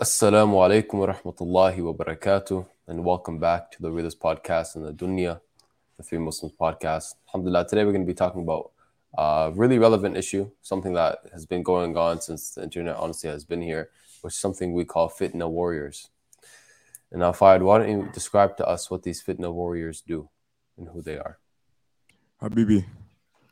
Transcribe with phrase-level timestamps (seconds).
[0.00, 4.94] Assalamu alaikum wa rahmatullahi wa barakatuh, and welcome back to the Realist Podcast and the
[4.94, 5.42] Dunya,
[5.98, 7.16] the Three Muslims podcast.
[7.28, 8.70] Alhamdulillah, today we're going to be talking about
[9.18, 13.44] a really relevant issue, something that has been going on since the internet honestly has
[13.44, 13.90] been here,
[14.22, 16.08] which is something we call fitna warriors.
[17.12, 20.30] And now, Fayed, why don't you describe to us what these fitna warriors do
[20.78, 21.36] and who they are?
[22.40, 22.86] Habibi,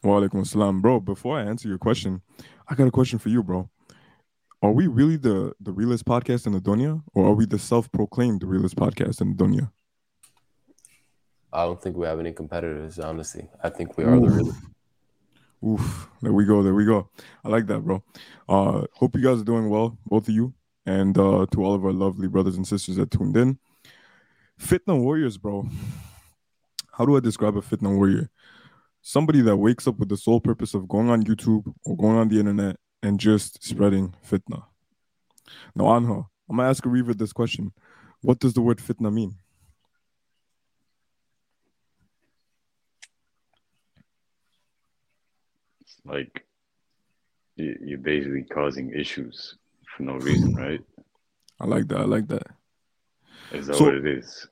[0.02, 0.80] wa alaikum assalam.
[0.80, 2.22] Bro, before I answer your question,
[2.66, 3.68] I got a question for you, bro.
[4.60, 8.42] Are we really the the realist podcast in the dunya, or are we the self-proclaimed
[8.42, 9.70] realist podcast in the dunya?
[11.52, 13.48] I don't think we have any competitors, honestly.
[13.62, 14.52] I think we are the real.
[15.64, 17.08] Oof, there we go, there we go.
[17.44, 18.02] I like that, bro.
[18.48, 20.54] Uh, hope you guys are doing well, both of you,
[20.86, 23.58] and uh, to all of our lovely brothers and sisters that tuned in.
[24.60, 25.68] Fitna warriors, bro.
[26.92, 28.28] How do I describe a fitna warrior?
[29.02, 32.28] Somebody that wakes up with the sole purpose of going on YouTube or going on
[32.28, 34.64] the internet and just spreading fitna.
[35.74, 37.72] Now, Anha, I'm gonna ask a reaver this question.
[38.20, 39.36] What does the word fitna mean?
[45.80, 46.46] It's like
[47.56, 49.56] you- you're basically causing issues
[49.96, 50.84] for no reason, right?
[51.60, 52.00] I like that.
[52.00, 52.46] I like that.
[53.52, 54.48] Is that So- what it is?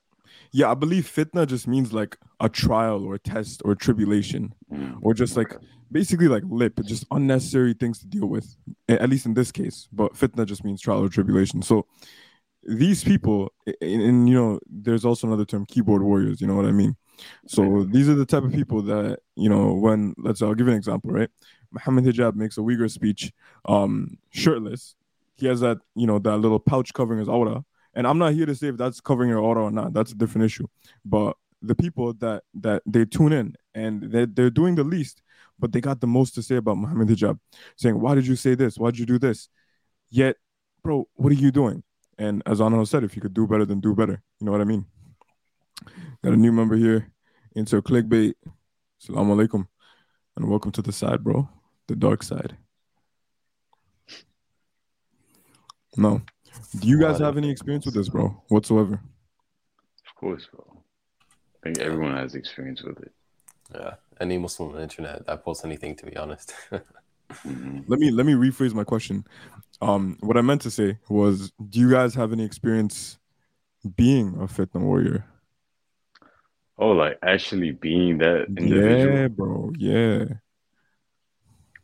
[0.51, 4.53] Yeah, I believe fitna just means like a trial or a test or a tribulation
[4.71, 5.65] Mm, or just like okay.
[5.91, 8.55] Basically like lip, just unnecessary things to deal with.
[8.89, 11.61] At least in this case, but fitna just means trial or tribulation.
[11.61, 11.85] So
[12.63, 16.41] these people, and, and, you know, there's also another term, keyboard warriors.
[16.41, 16.95] You know what I mean?
[17.47, 20.73] So these are the type of people that you know when let's I'll give you
[20.73, 21.29] an example, right?
[21.71, 23.31] Muhammad Hijab makes a Uyghur speech,
[23.65, 24.95] um, shirtless.
[25.35, 27.63] He has that you know that little pouch covering his awrah,
[27.93, 29.93] and I'm not here to say if that's covering your awrah or not.
[29.93, 30.67] That's a different issue.
[31.05, 35.21] But the people that that they tune in and they they're doing the least,
[35.59, 37.39] but they got the most to say about Muhammad Hijab,
[37.75, 38.77] saying, "Why did you say this?
[38.77, 39.49] Why did you do this?"
[40.09, 40.37] Yet,
[40.83, 41.83] bro, what are you doing?
[42.17, 44.23] And as Anil said, if you could do better, then do better.
[44.39, 44.85] You know what I mean?
[46.23, 47.11] Got a new member here
[47.55, 48.33] into clickbait.
[49.01, 49.67] Assalamu alaikum.
[50.35, 51.47] And welcome to the side, bro.
[51.87, 52.57] The dark side.
[55.95, 56.21] No.
[56.79, 58.41] Do you guys have any experience with this, bro?
[58.47, 58.93] Whatsoever?
[58.93, 60.83] Of course, bro.
[61.21, 63.11] I think everyone has experience with it.
[63.73, 66.53] Yeah, any Muslim on the internet that posts anything, to be honest.
[67.45, 67.83] Mhm.
[67.89, 69.25] Let me let me rephrase my question.
[69.81, 73.19] Um, what I meant to say was, do you guys have any experience
[73.97, 75.25] being a fitna warrior?
[76.77, 79.13] Oh, like actually being that individual.
[79.17, 79.71] Yeah, bro.
[79.77, 80.25] Yeah.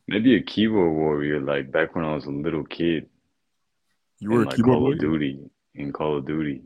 [0.07, 3.09] Maybe a keyboard warrior, like back when I was a little kid
[4.19, 4.95] You were in a like keyboard Call warrior.
[4.95, 5.39] of Duty,
[5.75, 6.61] in Call of Duty.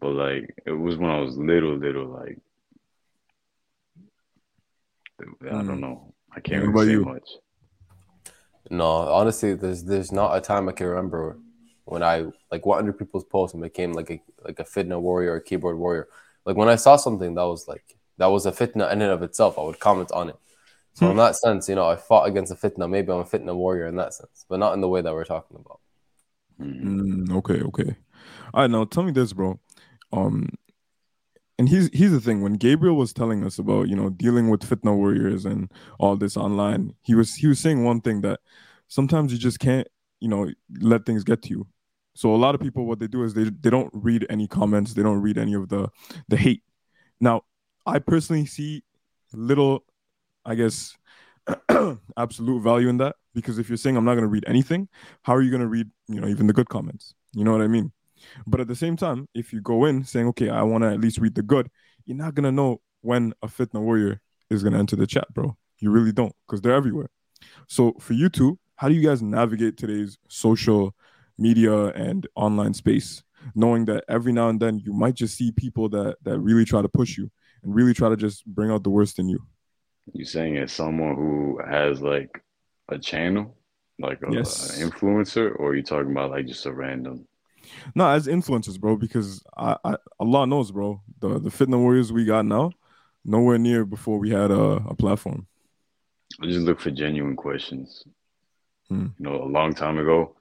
[0.00, 2.38] But like it was when I was little, little, like
[5.20, 5.66] I Mm.
[5.66, 6.14] don't know.
[6.32, 7.04] I can't remember really you?
[7.04, 7.28] much.
[8.70, 11.38] No, honestly, there's there's not a time I can remember
[11.84, 15.34] when I like went under people's posts and became like a like a fitna warrior
[15.34, 16.08] or keyboard warrior.
[16.46, 17.84] Like when I saw something that was like
[18.18, 20.36] that was a fitna in and of itself, I would comment on it.
[20.94, 22.88] So in that sense, you know, I fought against a fitna.
[22.88, 25.24] Maybe I'm a fitna warrior in that sense, but not in the way that we're
[25.24, 25.80] talking about.
[26.60, 27.96] Mm, okay, okay.
[28.52, 29.58] All right, now tell me this, bro.
[30.12, 30.48] Um,
[31.58, 32.42] and here's here's the thing.
[32.42, 36.36] When Gabriel was telling us about you know dealing with fitna warriors and all this
[36.36, 38.40] online, he was he was saying one thing that
[38.88, 39.86] sometimes you just can't
[40.20, 40.50] you know
[40.80, 41.66] let things get to you.
[42.14, 44.94] So a lot of people, what they do is they they don't read any comments,
[44.94, 45.88] they don't read any of the
[46.28, 46.62] the hate.
[47.20, 47.42] Now,
[47.86, 48.82] I personally see
[49.32, 49.84] little,
[50.44, 50.96] I guess,
[52.16, 54.88] absolute value in that because if you're saying I'm not going to read anything,
[55.22, 57.14] how are you going to read you know even the good comments?
[57.32, 57.92] You know what I mean?
[58.46, 61.00] But at the same time, if you go in saying, okay, I want to at
[61.00, 61.70] least read the good,
[62.04, 64.20] you're not going to know when a fitna warrior
[64.50, 65.56] is going to enter the chat, bro.
[65.78, 67.10] You really don't because they're everywhere.
[67.68, 70.94] So for you two, how do you guys navigate today's social
[71.38, 73.22] media and online space,
[73.54, 76.82] knowing that every now and then you might just see people that that really try
[76.82, 77.30] to push you
[77.62, 79.40] and really try to just bring out the worst in you?
[80.12, 82.42] You're saying as someone who has like
[82.88, 83.56] a channel,
[83.98, 84.80] like a, Yes.
[84.80, 87.26] an influencer, or are you talking about like just a random?
[87.94, 92.24] No, as influencers, bro, because I, I Allah knows, bro, the the fitna warriors we
[92.24, 92.72] got now,
[93.24, 95.46] nowhere near before we had a, a platform.
[96.40, 98.04] I just look for genuine questions.
[98.88, 99.06] Hmm.
[99.18, 100.36] You know, a long time ago,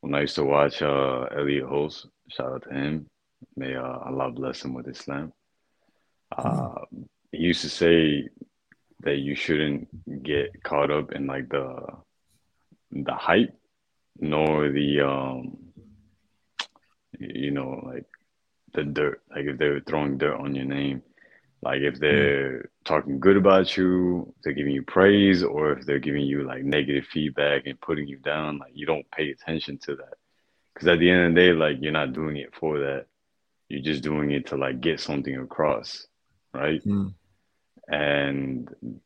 [0.00, 3.06] when I used to watch uh, Elliot Holst, shout out to him.
[3.56, 5.32] May uh, Allah bless him with Islam.
[6.36, 6.74] Uh,
[7.32, 8.28] he used to say
[9.00, 9.88] that you shouldn't
[10.22, 11.86] get caught up in like the
[12.92, 13.54] the hype,
[14.18, 15.56] nor the um,
[17.22, 18.06] you know, like
[18.74, 19.22] the dirt.
[19.30, 21.02] Like if they're throwing dirt on your name,
[21.62, 26.22] like if they're talking good about you, they're giving you praise, or if they're giving
[26.22, 30.14] you like negative feedback and putting you down, like you don't pay attention to that.
[30.74, 33.06] Because at the end of the day, like you're not doing it for that.
[33.68, 36.06] You're just doing it to like get something across,
[36.52, 36.84] right?
[36.84, 37.14] Mm.
[37.88, 39.00] And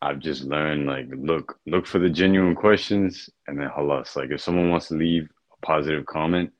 [0.00, 4.14] I've just learned like look look for the genuine questions and then halas.
[4.14, 6.52] Like if someone wants to leave a positive comment,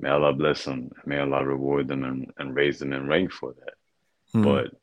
[0.00, 3.54] may Allah bless them, may Allah reward them and, and raise them in rank for
[3.54, 3.74] that.
[4.34, 4.44] Mm.
[4.44, 4.80] But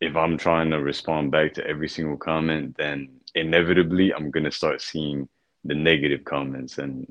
[0.00, 4.80] if I'm trying to respond back to every single comment, then inevitably I'm gonna start
[4.80, 5.28] seeing
[5.64, 7.10] the negative comments and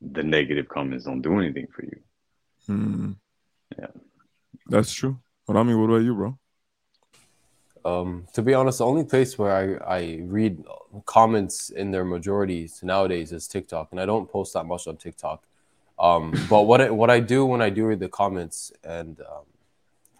[0.00, 2.00] the negative comments don't do anything for you.
[2.68, 3.16] Mm.
[3.78, 3.86] Yeah.
[4.66, 5.18] That's true.
[5.46, 6.38] But I mean, what about you, bro?
[7.84, 10.62] Um, to be honest, the only place where I, I read
[11.06, 15.44] comments in their majority nowadays is TikTok, and I don't post that much on TikTok.
[16.00, 19.44] Um, but what I, what I do when I do read the comments, and um,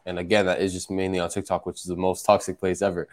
[0.04, 3.08] and again, that is just mainly on TikTok, which is the most toxic place ever.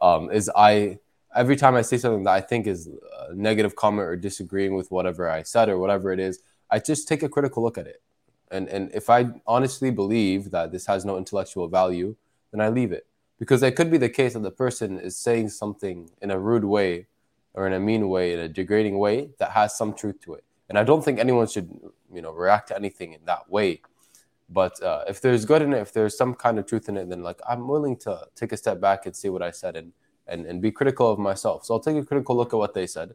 [0.00, 0.98] Um, is I
[1.34, 2.88] every time I say something that I think is
[3.28, 6.40] a negative comment or disagreeing with whatever I said or whatever it is,
[6.70, 8.00] I just take a critical look at it.
[8.52, 12.14] And and if I honestly believe that this has no intellectual value,
[12.52, 13.06] then I leave it
[13.40, 16.64] because it could be the case that the person is saying something in a rude
[16.64, 17.08] way
[17.54, 20.44] or in a mean way in a degrading way that has some truth to it
[20.72, 21.68] and i don't think anyone should
[22.14, 23.82] you know react to anything in that way.
[24.48, 27.08] But uh, if there's good in it if there's some kind of truth in it
[27.10, 29.92] then like i'm willing to take a step back and see what i said and
[30.26, 31.64] and, and be critical of myself.
[31.64, 33.14] So i'll take a critical look at what they said.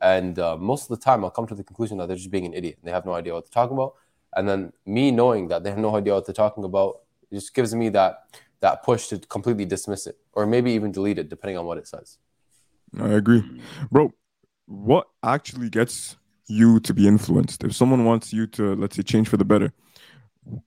[0.00, 2.46] And uh, most of the time i'll come to the conclusion that they're just being
[2.46, 2.78] an idiot.
[2.82, 3.94] They have no idea what they're talking about.
[4.36, 6.92] And then me knowing that they have no idea what they're talking about
[7.32, 8.12] just gives me that
[8.60, 11.86] that push to completely dismiss it or maybe even delete it depending on what it
[11.88, 12.18] says.
[12.98, 13.42] I agree.
[13.90, 14.12] Bro,
[14.66, 16.16] what actually gets
[16.48, 17.64] you to be influenced?
[17.64, 19.72] If someone wants you to, let's say, change for the better,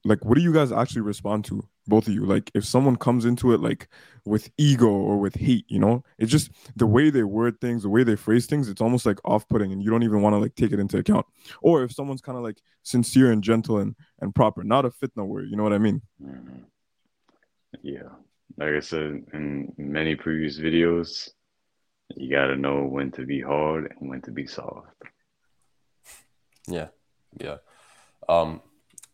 [0.04, 1.66] like what do you guys actually respond to?
[1.86, 2.24] Both of you.
[2.24, 3.88] Like if someone comes into it like
[4.24, 7.88] with ego or with hate, you know, it's just the way they word things, the
[7.88, 10.54] way they phrase things, it's almost like off-putting and you don't even want to like
[10.54, 11.26] take it into account.
[11.62, 15.26] Or if someone's kind of like sincere and gentle and, and proper, not a fitna
[15.26, 16.02] word, you know what I mean?
[16.22, 16.64] Mhm.
[17.82, 18.10] Yeah.
[18.56, 21.30] Like I said in many previous videos,
[22.16, 24.88] you gotta know when to be hard and when to be soft.
[26.68, 26.88] Yeah,
[27.40, 27.58] yeah.
[28.28, 28.62] Um,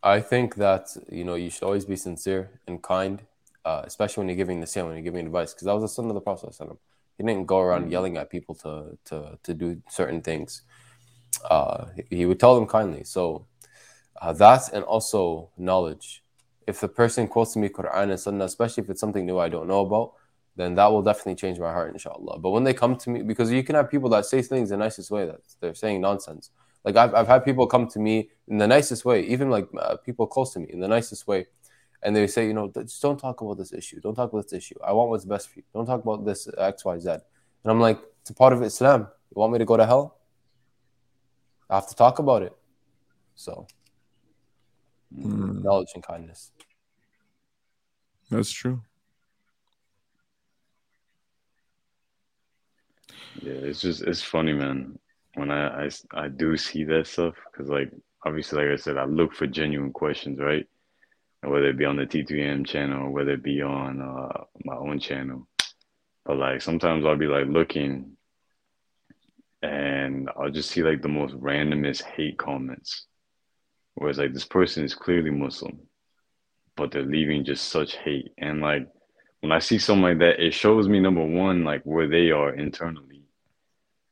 [0.03, 3.23] I think that you know you should always be sincere and kind,
[3.65, 5.89] uh, especially when you're giving the same when you're giving advice, because that was the
[5.89, 6.55] sunnah of the Prophet.
[7.17, 10.61] He didn't go around yelling at people to to to do certain things.
[11.49, 13.03] Uh, he- would tell them kindly.
[13.03, 13.47] So
[14.21, 16.23] uh, that and also knowledge.
[16.67, 19.67] If the person quotes me Quran and Sunnah, especially if it's something new I don't
[19.67, 20.13] know about,
[20.55, 22.39] then that will definitely change my heart, inshallah.
[22.39, 24.77] But when they come to me, because you can have people that say things the
[24.77, 26.51] nicest way, that they're saying nonsense.
[26.87, 29.97] Like I've, I've had people come to me in the nicest way, even like uh,
[29.97, 31.47] people close to me in the nicest way,
[32.01, 33.99] and they say, you know, just don't talk about this issue.
[33.99, 34.75] Don't talk about this issue.
[34.81, 35.63] I want what's best for you.
[35.73, 37.09] Don't talk about this X, Y, Z.
[37.09, 37.19] And
[37.65, 39.01] I'm like, it's a part of Islam.
[39.01, 40.17] You want me to go to hell?
[41.69, 42.55] I have to talk about it.
[43.35, 43.67] So
[45.13, 46.51] Mm, knowledge and kindness.
[48.31, 48.81] that's true.
[53.41, 54.97] Yeah, it's just it's funny, man.
[55.37, 57.91] When I I, I do see that stuff, because like
[58.25, 60.67] obviously, like I said, I look for genuine questions, right?
[61.43, 64.99] Whether it be on the T3M channel or whether it be on uh, my own
[64.99, 65.47] channel.
[66.25, 68.17] But like sometimes I'll be like looking,
[69.61, 73.05] and I'll just see like the most randomest hate comments,
[73.93, 75.79] where it's like this person is clearly Muslim,
[76.75, 78.87] but they're leaving just such hate, and like
[79.41, 82.53] when I see something like that, it shows me number one like where they are
[82.53, 83.06] internally.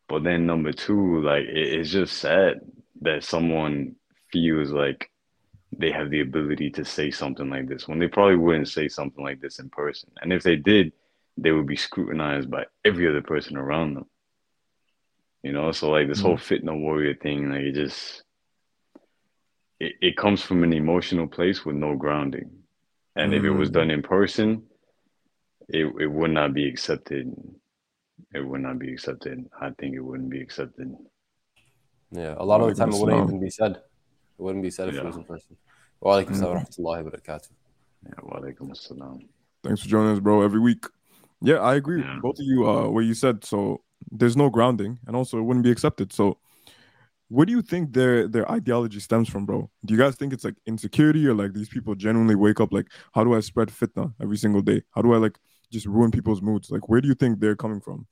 [0.07, 2.59] But then number two, like it, it's just sad
[3.01, 3.95] that someone
[4.31, 5.09] feels like
[5.77, 9.23] they have the ability to say something like this when they probably wouldn't say something
[9.23, 10.11] like this in person.
[10.21, 10.93] And if they did,
[11.37, 14.05] they would be scrutinized by every other person around them.
[15.43, 18.23] You know, so like this whole fit fitna warrior thing, like it just
[19.79, 22.49] it, it comes from an emotional place with no grounding.
[23.15, 23.73] And if it was Mm.
[23.73, 24.63] done in person,
[25.69, 27.33] it, it would not be accepted.
[28.35, 29.49] It would not be accepted.
[29.61, 30.93] I think it wouldn't be accepted.
[32.11, 33.71] Yeah, a lot of the time it wouldn't even be said.
[34.37, 35.55] It wouldn't be said if it was in person.
[36.01, 36.41] Wa alaikum Mhm.
[36.41, 37.51] assalam wa rahmatullahi wa barakatuh.
[38.05, 39.27] Yeah, wa alaikum assalam.
[39.63, 40.85] Thanks for joining us, bro, every week.
[41.41, 42.01] Yeah, I agree.
[42.01, 42.19] Yeah.
[42.21, 43.43] Both of you, uh, what you said.
[43.45, 46.11] So there's no grounding, and also it wouldn't be accepted.
[46.11, 46.37] So,
[47.29, 49.69] where do you think their their ideology stems from, bro?
[49.85, 52.87] Do you guys think it's like insecurity, or like these people genuinely wake up like,
[53.13, 54.83] how do I spread fitna every single day?
[54.91, 55.39] How do I like
[55.71, 56.69] just ruin people's moods?
[56.69, 58.05] Like, where do you think they're coming from?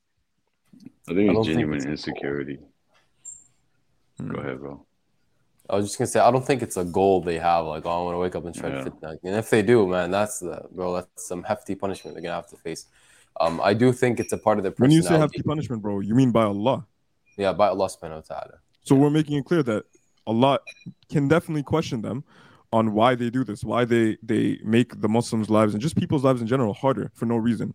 [1.08, 2.58] I think I don't it's think genuine it's insecurity.
[4.18, 4.30] Hmm.
[4.32, 4.86] Go ahead, bro.
[5.68, 7.90] I was just gonna say I don't think it's a goal they have, like, oh,
[7.90, 8.78] I want to wake up and try Yeah.
[8.78, 9.18] to fit that.
[9.24, 12.48] And if they do, man, that's the bro, that's some hefty punishment they're gonna have
[12.48, 12.86] to face.
[13.40, 16.00] Um, I do think it's a part of their When you say hefty punishment, bro,
[16.00, 16.86] you mean by Allah?
[17.36, 18.58] yeah, by Allah subhanahu wa ta'ala.
[18.84, 19.84] So we're making it clear that
[20.26, 20.60] Allah
[21.10, 22.22] can definitely question them
[22.72, 26.24] on why they do this, why they they make the Muslims' lives and just people's
[26.24, 27.74] lives in general harder for no reason.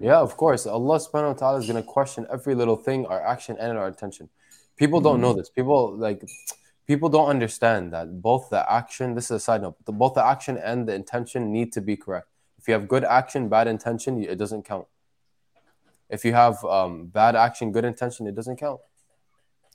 [0.00, 0.66] Yeah, of course.
[0.66, 3.88] Allah subhanahu wa ta'ala is going to question every little thing, our action and our
[3.88, 4.28] intention.
[4.76, 5.50] People don't know this.
[5.50, 6.22] People like
[6.86, 10.24] people don't understand that both the action, this is a side note, the, both the
[10.24, 12.28] action and the intention need to be correct.
[12.58, 14.86] If you have good action, bad intention, it doesn't count.
[16.08, 18.80] If you have um, bad action, good intention, it doesn't count.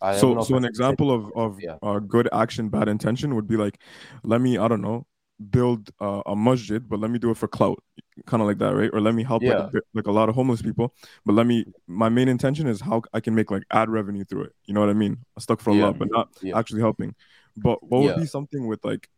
[0.01, 1.75] I so, so an example of of yeah.
[1.81, 3.79] uh, good action, bad intention would be like,
[4.23, 5.05] let me, I don't know,
[5.39, 7.81] build uh, a masjid, but let me do it for clout,
[8.25, 8.89] kind of like that, right?
[8.91, 9.69] Or let me help yeah.
[9.73, 10.93] like, like, a lot of homeless people,
[11.25, 11.65] but let me.
[11.87, 14.55] My main intention is how I can make like ad revenue through it.
[14.65, 15.17] You know what I mean?
[15.37, 15.85] Stuck for yeah.
[15.85, 16.57] love, but not yeah.
[16.57, 17.15] actually helping.
[17.55, 19.09] But what would be something with like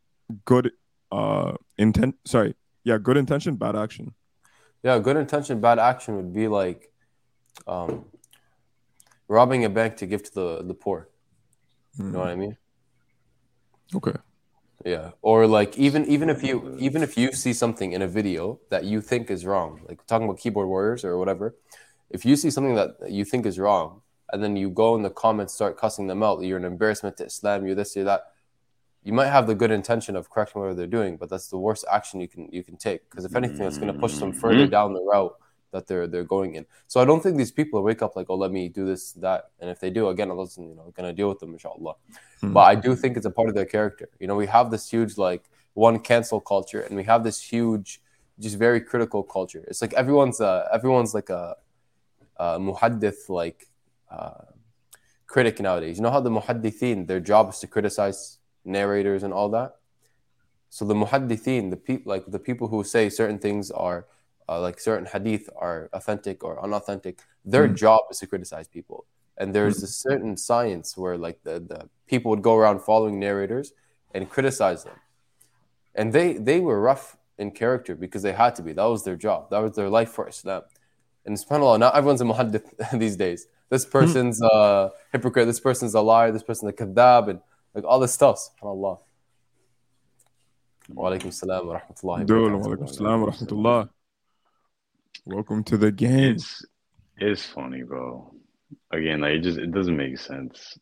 [0.45, 0.71] good
[1.11, 2.15] uh intent?
[2.25, 4.13] Sorry, yeah, good intention, bad action.
[4.83, 6.91] Yeah, good intention, bad action would be like,
[7.67, 8.05] um,
[9.27, 11.09] robbing a bank to give to the the poor.
[11.97, 12.57] You know what I mean?
[13.93, 14.13] Okay.
[14.85, 15.11] Yeah.
[15.21, 18.83] Or like even even if you even if you see something in a video that
[18.85, 21.55] you think is wrong, like talking about keyboard warriors or whatever,
[22.09, 25.09] if you see something that you think is wrong and then you go in the
[25.09, 28.23] comments start cussing them out, you're an embarrassment to Islam, you're this, you're that.
[29.03, 31.85] You might have the good intention of correcting whatever they're doing, but that's the worst
[31.91, 33.09] action you can you can take.
[33.09, 34.69] Because if anything, it's going to push them further mm-hmm.
[34.69, 35.35] down the route
[35.71, 36.65] that they're they're going in.
[36.87, 39.51] So I don't think these people wake up like, oh, let me do this, that,
[39.59, 41.95] and if they do, again, I wasn't you know gonna deal with them, inshallah.
[42.41, 42.53] Hmm.
[42.53, 44.09] But I do think it's a part of their character.
[44.19, 48.01] You know, we have this huge like one cancel culture, and we have this huge,
[48.39, 49.63] just very critical culture.
[49.67, 51.55] It's like everyone's uh everyone's like a,
[52.37, 53.67] a muhaddith like
[54.09, 54.45] uh,
[55.27, 55.97] critic nowadays.
[55.97, 59.77] You know how the muhaddithin their job is to criticize narrators and all that.
[60.69, 64.05] So the muhaddithin, the people like the people who say certain things are
[64.51, 67.75] uh, like certain hadith are authentic or unauthentic, their mm.
[67.75, 69.05] job is to criticize people.
[69.37, 69.83] And there's mm.
[69.83, 73.71] a certain science where like the, the people would go around following narrators
[74.13, 74.97] and criticize them.
[75.95, 78.73] And they they were rough in character because they had to be.
[78.73, 79.49] That was their job.
[79.51, 80.63] That was their life for Islam.
[81.25, 82.67] And subhanAllah, not everyone's a muhaddith
[82.99, 83.47] these days.
[83.69, 83.91] This hmm.
[83.91, 87.39] person's a hypocrite, this person's a liar, this person's a kadab, and
[87.73, 88.99] like all this stuff, subhanAllah.
[90.89, 94.00] Wa alaikum salam wa rahmatullahi wa barakatuh.
[95.25, 96.35] Welcome to the game.
[96.35, 96.65] It's,
[97.17, 98.33] it's funny, bro.
[98.91, 100.77] Again, like it just it doesn't make sense.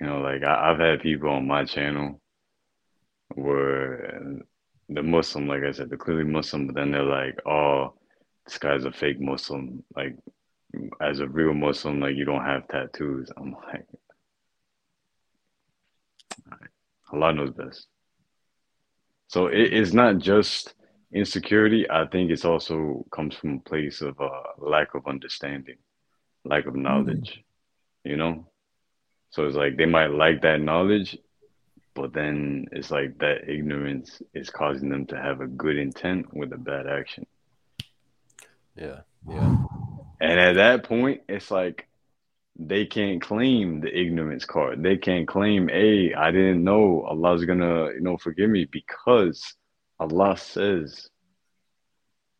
[0.00, 2.20] You know, like I, have had people on my channel
[3.34, 4.40] where
[4.88, 7.94] the Muslim, like I said, they're clearly Muslim, but then they're like, "Oh,
[8.46, 10.16] this guy's a fake Muslim." Like,
[11.00, 13.28] as a real Muslim, like you don't have tattoos.
[13.36, 13.86] I'm like,
[17.12, 17.86] Allah knows best.
[19.28, 20.74] So it, it's not just
[21.12, 25.76] insecurity i think it's also comes from a place of uh, lack of understanding
[26.44, 28.10] lack of knowledge mm-hmm.
[28.10, 28.46] you know?
[29.30, 31.16] So it's like they might like that knowledge
[31.94, 36.52] but then it's like that ignorance is causing them to have a good intent with
[36.52, 37.26] a bad action.
[38.76, 39.56] Yeah yeah.
[40.20, 41.88] And at that point it's like
[42.58, 44.82] they can't claim the ignorance card.
[44.82, 49.54] They can't claim hey i didn't know allah's gonna you know forgive me because
[50.00, 51.08] Allah says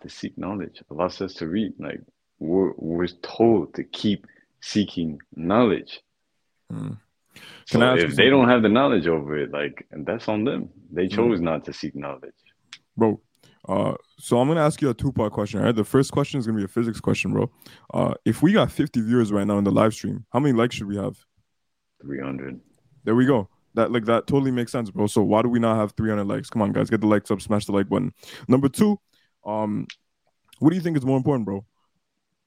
[0.03, 0.83] to seek knowledge.
[0.91, 1.75] Allah says to read.
[1.79, 2.01] Like
[2.39, 4.27] we're, we're told to keep
[4.61, 6.01] seeking knowledge.
[6.71, 6.95] Hmm.
[7.67, 10.71] So if they don't have the knowledge over it, like that's on them.
[10.91, 11.15] They hmm.
[11.15, 12.35] chose not to seek knowledge.
[12.97, 13.21] Bro,
[13.69, 15.61] uh, so I'm gonna ask you a two part question.
[15.61, 17.51] Right, the first question is gonna be a physics question, bro.
[17.93, 20.75] Uh, if we got 50 viewers right now in the live stream, how many likes
[20.75, 21.17] should we have?
[22.03, 22.61] 300.
[23.05, 23.49] There we go.
[23.75, 25.07] That like that totally makes sense, bro.
[25.07, 26.51] So why do we not have 300 likes?
[26.51, 28.13] Come on, guys, get the likes up, smash the like button.
[28.49, 28.99] Number two,
[29.45, 29.87] um,
[30.59, 31.65] what do you think is more important, bro?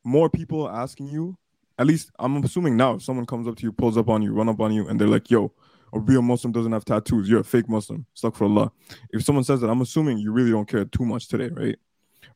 [0.03, 1.38] More people asking you.
[1.80, 4.34] At least I'm assuming now, if someone comes up to you, pulls up on you,
[4.34, 5.53] run up on you, and they're like, "Yo,
[5.92, 7.30] a real Muslim doesn't have tattoos.
[7.30, 8.06] You're a fake Muslim.
[8.15, 8.70] Astaghfirullah."
[9.12, 11.77] If someone says that, I'm assuming you really don't care too much today, right?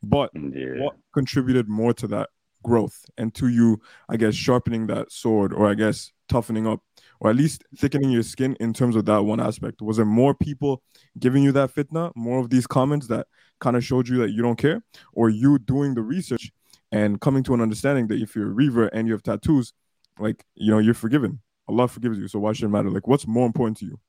[0.01, 0.79] But yeah.
[0.79, 2.29] what contributed more to that
[2.63, 3.79] growth and to you,
[4.09, 6.81] I guess, sharpening that sword, or I guess toughening up
[7.19, 9.81] or at least thickening your skin in terms of that one aspect?
[9.81, 10.81] Was there more people
[11.19, 13.27] giving you that fitna, more of these comments that
[13.59, 14.83] kind of showed you that you don't care,
[15.13, 16.51] or you doing the research
[16.91, 19.73] and coming to an understanding that if you're a revert and you have tattoos,
[20.19, 21.39] like you know, you're forgiven.
[21.67, 22.27] Allah forgives you.
[22.27, 22.89] So why should it matter?
[22.89, 23.99] Like, what's more important to you?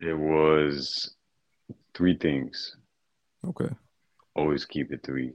[0.00, 1.14] It was
[1.94, 2.76] three things.
[3.46, 3.68] Okay.
[4.34, 5.32] Always keep it three.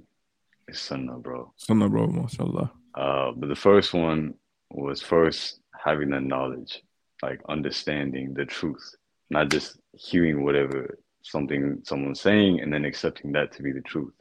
[0.67, 1.53] It's sunnah, bro.
[1.57, 2.07] Sunnah, bro.
[2.07, 2.71] MashaAllah.
[2.95, 4.33] Uh, but the first one
[4.71, 6.81] was first having the knowledge,
[7.21, 8.95] like understanding the truth,
[9.29, 14.13] not just hearing whatever something someone's saying and then accepting that to be the truth.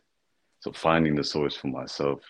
[0.60, 2.20] So finding the source for myself.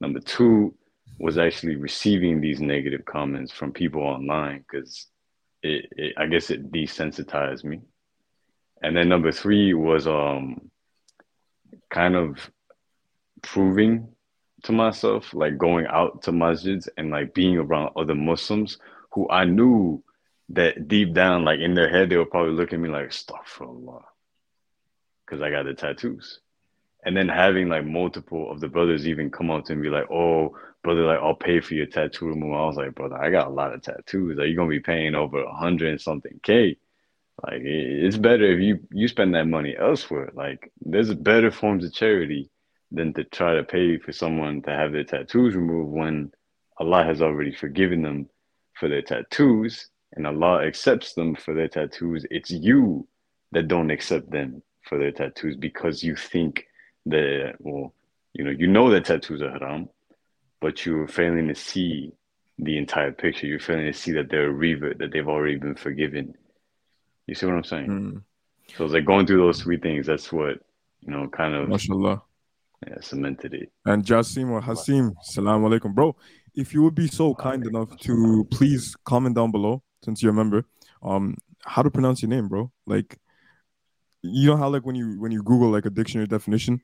[0.00, 0.74] Number two
[1.18, 5.06] was actually receiving these negative comments from people online because
[5.62, 7.80] it, it I guess it desensitized me.
[8.80, 10.70] And then number three was um
[11.90, 12.50] kind of
[13.42, 14.11] proving
[14.64, 18.78] to myself, like going out to masjids and like being around other Muslims
[19.10, 20.02] who I knew
[20.50, 24.02] that deep down, like in their head, they would probably look at me like, astaghfirullah,
[25.24, 26.40] because I got the tattoos.
[27.04, 30.56] And then having like multiple of the brothers even come up to me like, oh,
[30.84, 32.56] brother, like I'll pay for your tattoo removal.
[32.56, 34.38] I was like, brother, I got a lot of tattoos.
[34.38, 36.76] Are you gonna be paying over a hundred and something K?
[37.42, 40.30] Like it's better if you you spend that money elsewhere.
[40.34, 42.50] Like there's better forms of charity
[42.92, 46.32] than to try to pay for someone to have their tattoos removed when
[46.78, 48.28] Allah has already forgiven them
[48.74, 52.26] for their tattoos and Allah accepts them for their tattoos.
[52.30, 53.08] It's you
[53.52, 56.66] that don't accept them for their tattoos because you think
[57.06, 57.94] that well,
[58.34, 59.88] you know, you know that tattoos are haram,
[60.60, 62.12] but you're failing to see
[62.58, 63.46] the entire picture.
[63.46, 66.34] You're failing to see that they're a revert, that they've already been forgiven.
[67.26, 67.86] You see what I'm saying?
[67.88, 68.22] Mm.
[68.76, 70.06] So it's like going through those three things.
[70.06, 70.58] That's what
[71.00, 72.22] you know, kind of MashaAllah.
[72.86, 73.72] Yeah, cemented it.
[73.84, 75.94] And Jasim or Hasim, salam alaikum.
[75.94, 76.16] Bro,
[76.54, 80.34] if you would be so kind enough to please comment down below, since you're a
[80.34, 80.64] member,
[81.02, 82.70] um, how to pronounce your name, bro.
[82.86, 83.18] Like
[84.22, 86.80] you know how like when you when you Google like a dictionary definition,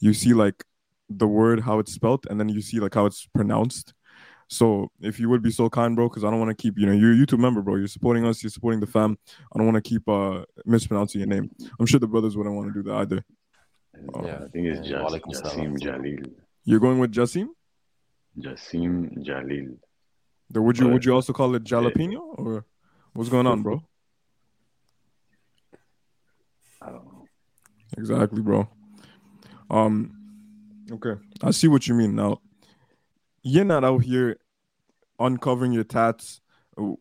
[0.00, 0.64] you see like
[1.08, 3.94] the word how it's spelt and then you see like how it's pronounced.
[4.50, 6.86] So if you would be so kind, bro, because I don't want to keep, you
[6.86, 7.76] know, you're a YouTube member, bro.
[7.76, 9.18] You're supporting us, you're supporting the fam.
[9.28, 11.50] I don't want to keep uh mispronouncing your name.
[11.78, 13.24] I'm sure the brothers wouldn't want to do that either.
[13.98, 14.36] And, Yeah.
[14.44, 15.78] I think it's Yeah, just walaikum Jasim.
[15.78, 16.32] Jalil.
[16.64, 17.48] You're going with Jasim?
[18.38, 19.78] Jasim Jalil.
[20.50, 22.64] The, would you But- would you also call it jalapeno or
[23.12, 23.82] what's going on, bro?
[26.80, 27.26] I don't know.
[27.96, 28.68] Exactly, bro.
[29.70, 30.14] Um,
[30.90, 32.40] okay, I see what you mean now.
[33.42, 34.36] You're not out here
[35.18, 36.40] uncovering your tats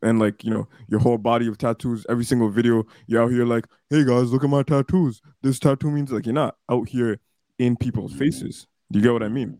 [0.01, 2.05] and like you know your whole body of tattoos.
[2.09, 5.91] Every single video, you're out here like, "Hey guys, look at my tattoos." This tattoo
[5.91, 7.19] means like you're not out here
[7.59, 8.19] in people's mm-hmm.
[8.19, 8.67] faces.
[8.91, 9.59] Do you get what I mean?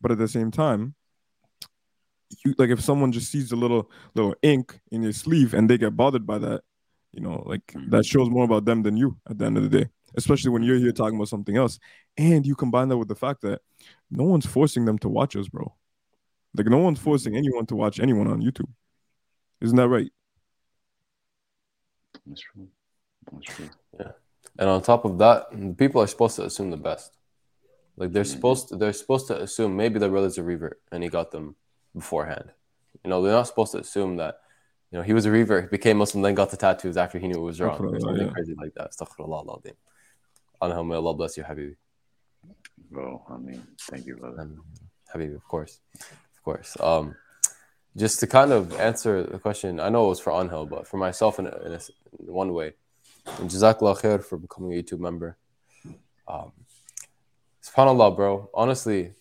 [0.00, 0.94] But at the same time,
[2.44, 5.78] you like if someone just sees a little little ink in your sleeve and they
[5.78, 6.62] get bothered by that,
[7.12, 7.90] you know, like mm-hmm.
[7.90, 9.88] that shows more about them than you at the end of the day.
[10.16, 11.78] Especially when you're here talking about something else,
[12.16, 13.60] and you combine that with the fact that
[14.10, 15.74] no one's forcing them to watch us, bro.
[16.54, 17.38] Like no one's forcing mm-hmm.
[17.38, 18.70] anyone to watch anyone on YouTube.
[19.60, 20.10] Isn't that right?
[22.26, 22.68] That's true.
[23.32, 23.70] That's true.
[23.98, 24.12] Yeah.
[24.58, 27.16] And on top of that, people are supposed to assume the best.
[27.96, 31.02] Like they're supposed to, they're supposed to assume maybe the real is a revert and
[31.02, 31.56] he got them
[31.94, 32.50] beforehand.
[33.04, 34.40] You know, they're not supposed to assume that,
[34.90, 37.36] you know, he was a revert, became Muslim, then got the tattoos after he knew
[37.36, 38.32] it was wrong or Astaghfirullah, something yeah.
[38.32, 38.92] crazy like that.
[38.92, 40.88] Astaghfirullah al-azim.
[40.88, 41.76] May Allah bless you, Habibi.
[42.90, 44.40] Bro, I mean, thank you, brother.
[44.40, 44.62] Um,
[45.12, 46.76] Habibi, of course, of course.
[46.80, 47.14] Um,
[47.96, 50.98] just to kind of answer the question, I know it was for Angel, but for
[50.98, 51.80] myself in, a, in, a,
[52.20, 52.74] in one way,
[53.38, 55.36] and Jazakallah khair for becoming a YouTube member.
[56.28, 56.52] Um,
[57.62, 58.50] Subhanallah, bro.
[58.54, 59.12] Honestly,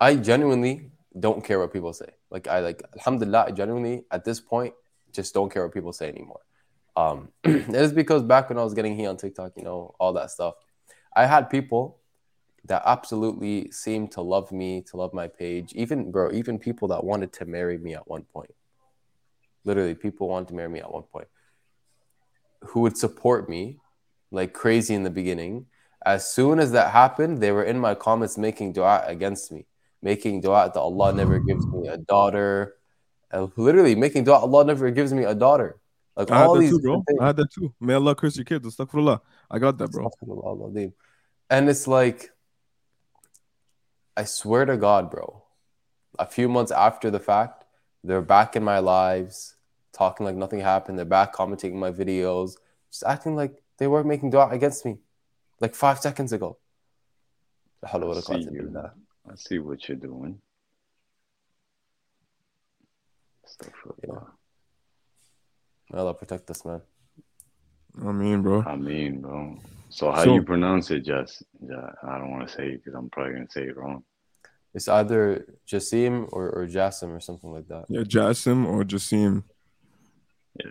[0.00, 2.10] I genuinely don't care what people say.
[2.30, 4.74] Like I like, Alhamdulillah, I genuinely at this point
[5.12, 6.40] just don't care what people say anymore.
[6.96, 10.12] Um, it is because back when I was getting heat on TikTok, you know, all
[10.14, 10.54] that stuff,
[11.14, 11.99] I had people
[12.66, 15.72] that absolutely seemed to love me, to love my page.
[15.74, 18.54] Even bro, even people that wanted to marry me at one point.
[19.64, 21.28] Literally, people wanted to marry me at one point.
[22.62, 23.78] Who would support me
[24.30, 25.66] like crazy in the beginning.
[26.04, 29.66] As soon as that happened, they were in my comments making dua against me,
[30.02, 32.76] making dua that Allah never gives me a daughter.
[33.32, 35.78] Uh, literally making dua Allah never gives me a daughter.
[36.16, 37.02] Like I had all that these too, bro.
[37.06, 37.20] things.
[37.20, 37.72] I had that too.
[37.80, 38.66] May Allah curse your kids.
[38.66, 39.20] Astaghfirullah.
[39.50, 40.10] I got that, bro.
[41.50, 42.30] And it's like,
[44.20, 45.44] I swear to God, bro,
[46.18, 47.64] a few months after the fact,
[48.04, 49.56] they're back in my lives,
[49.94, 50.98] talking like nothing happened.
[50.98, 52.56] They're back commenting my videos,
[52.90, 54.98] just acting like they were making dua against me
[55.58, 56.58] like five seconds ago.
[57.82, 58.90] La hawla I see you.
[59.32, 60.38] I see what you're doing.
[63.46, 64.26] Astaghfirullah.
[65.90, 66.82] May Allah protect us, man.
[68.06, 68.64] I mean, bro.
[68.66, 69.56] I mean, bro.
[69.88, 71.42] So how So- you pronounce it, Just?
[71.60, 74.04] Yeah, I don't want to say it because I'm probably gonna say it wrong.
[74.74, 77.86] It's either Jasim or, or Jasim or something like that.
[77.88, 79.42] Yeah, Jasim or Jasim.
[80.58, 80.70] Yeah.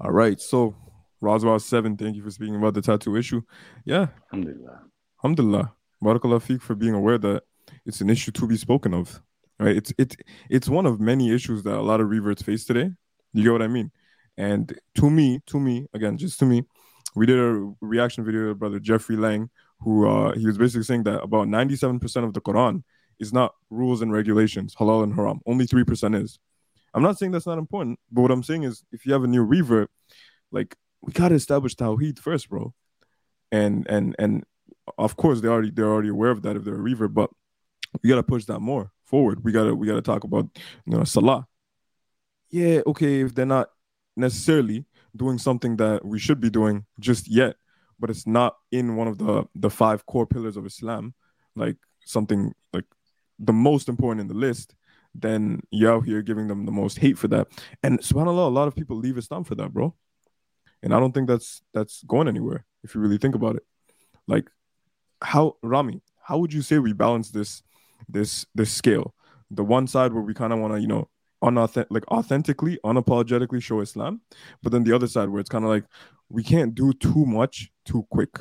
[0.00, 0.40] All right.
[0.40, 0.76] So,
[1.20, 3.42] Roswell 7, thank you for speaking about the tattoo issue.
[3.84, 4.82] Yeah, Alhamdulillah.
[5.18, 5.72] alhamdulillah.
[6.02, 7.42] Barakallah feek for being aware that
[7.84, 9.20] it's an issue to be spoken of.
[9.58, 9.76] Right?
[9.76, 10.14] It's it,
[10.48, 12.90] it's one of many issues that a lot of reverts face today.
[13.32, 13.90] You get what I mean?
[14.36, 16.62] And to me, to me, again, just to me,
[17.16, 19.50] we did a reaction video with brother Jeffrey Lang,
[19.80, 22.84] who uh, he was basically saying that about 97% of the Quran
[23.20, 25.40] is not rules and regulations, halal and haram.
[25.46, 26.38] Only 3% is.
[26.94, 29.28] I'm not saying that's not important, but what I'm saying is if you have a
[29.28, 29.90] new revert,
[30.50, 32.74] like we gotta establish Tawheed first, bro.
[33.52, 34.44] And and and
[34.96, 37.30] of course they already they're already aware of that if they're a revert, but
[38.02, 39.44] we gotta push that more forward.
[39.44, 40.48] We gotta we gotta talk about
[40.86, 41.46] you know Salah.
[42.50, 43.68] Yeah, okay, if they're not
[44.16, 47.56] necessarily doing something that we should be doing just yet,
[47.98, 51.14] but it's not in one of the the five core pillars of Islam,
[51.54, 52.84] like something like
[53.38, 54.74] the most important in the list,
[55.14, 57.48] then you're out here giving them the most hate for that.
[57.82, 59.94] And subhanAllah, a lot of people leave Islam for that, bro.
[60.82, 63.62] And I don't think that's that's going anywhere if you really think about it.
[64.26, 64.48] Like
[65.22, 67.62] how Rami, how would you say we balance this
[68.08, 69.14] this this scale?
[69.50, 71.08] The one side where we kind of want to, you know,
[71.42, 74.20] unauthentic like authentically, unapologetically show Islam,
[74.62, 75.84] but then the other side where it's kind of like
[76.28, 78.38] we can't do too much too quick.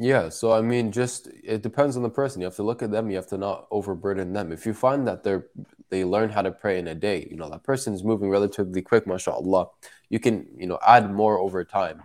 [0.00, 2.40] Yeah, so I mean, just it depends on the person.
[2.40, 3.10] You have to look at them.
[3.10, 4.52] You have to not overburden them.
[4.52, 5.48] If you find that they're
[5.90, 9.08] they learn how to pray in a day, you know that person's moving relatively quick,
[9.08, 9.66] mashallah.
[10.08, 12.04] You can you know add more over time,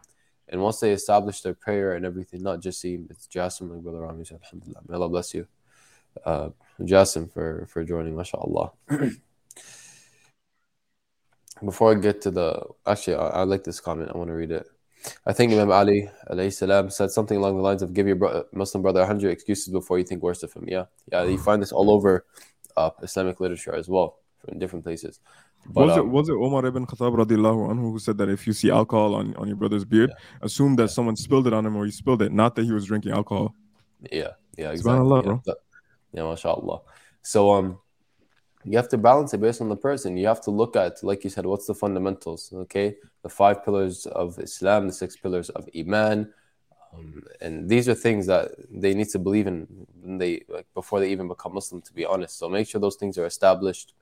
[0.49, 4.01] and once they establish their prayer and everything, not just see it's Jasim, like brother
[4.01, 4.82] Rami said, Alhamdulillah.
[4.88, 5.47] May Allah bless you,
[6.25, 6.49] uh,
[6.82, 8.71] Jasim, for for joining, mashallah.
[11.63, 14.10] Before I get to the actually, I, I like this comment.
[14.13, 14.67] I want to read it.
[15.25, 16.09] I think Imam Ali
[16.49, 19.97] salam, said something along the lines of give your bro- Muslim brother 100 excuses before
[19.97, 20.65] you think worse of him.
[20.67, 20.85] Yeah.
[21.11, 21.23] Yeah.
[21.23, 22.25] You find this all over
[22.77, 25.19] uh, Islamic literature as well, in different places.
[25.65, 28.45] But, was, um, it, was it Omar ibn Khattab radiallahu anhu who said that if
[28.45, 30.15] you see alcohol on, on your brother's beard, yeah.
[30.41, 32.85] assume that someone spilled it on him or he spilled it, not that he was
[32.85, 33.55] drinking alcohol?
[34.11, 34.31] Yeah.
[34.57, 34.71] Yeah.
[34.71, 35.15] Exactly.
[35.15, 35.41] Yeah, bro.
[36.11, 36.81] yeah, mashallah.
[37.21, 37.79] So, um,
[38.65, 40.17] you have to balance it based on the person.
[40.17, 42.52] You have to look at, like you said, what's the fundamentals?
[42.54, 46.34] Okay, the five pillars of Islam, the six pillars of Iman,
[46.93, 49.67] um, and these are things that they need to believe in
[50.04, 51.82] they like before they even become Muslim.
[51.82, 53.93] To be honest, so make sure those things are established,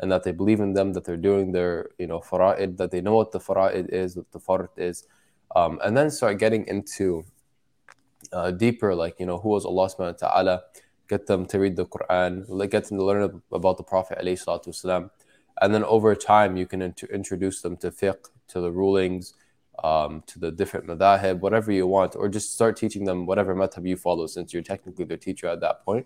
[0.00, 3.00] and that they believe in them, that they're doing their you know fara'id, that they
[3.00, 5.06] know what the fara'id is, what the fard is,
[5.54, 7.24] um, and then start getting into
[8.32, 10.60] uh, deeper, like you know who was Allah Subhanahu wa Taala
[11.09, 15.09] get them to read the Quran, get them to learn about the Prophet والسلام.
[15.61, 19.33] and then over time you can int- introduce them to fiqh, to the rulings,
[19.83, 23.87] um, to the different madahib, whatever you want, or just start teaching them whatever madhab
[23.87, 26.05] you follow, since you're technically their teacher at that point.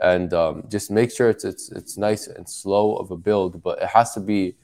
[0.00, 3.82] And um, just make sure it's, it's it's nice and slow of a build, but
[3.82, 4.56] it has to be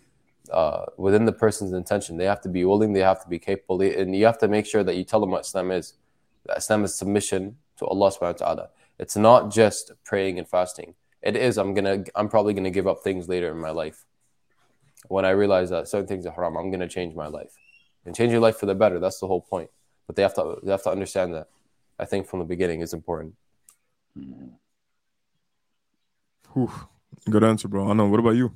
[0.52, 2.16] uh, within the person's intention.
[2.16, 4.66] They have to be willing, they have to be capable, and you have to make
[4.66, 5.94] sure that you tell them what Islam is.
[6.46, 8.68] That Islam is submission to Allah subhanahu wa ta'ala.
[8.99, 10.93] it's not just praying and fasting.
[11.21, 11.57] It is.
[11.57, 12.03] I'm gonna.
[12.15, 14.05] I'm probably gonna give up things later in my life.
[15.07, 17.53] When I realize that certain things are haram, I'm gonna change my life,
[18.05, 18.99] and change your life for the better.
[18.99, 19.69] That's the whole point.
[20.05, 20.57] But they have to.
[20.63, 21.47] They have to understand that.
[21.97, 23.35] I think from the beginning is important.
[26.53, 26.71] Whew.
[27.29, 27.89] Good answer, bro.
[27.89, 28.07] I know.
[28.07, 28.55] What about you?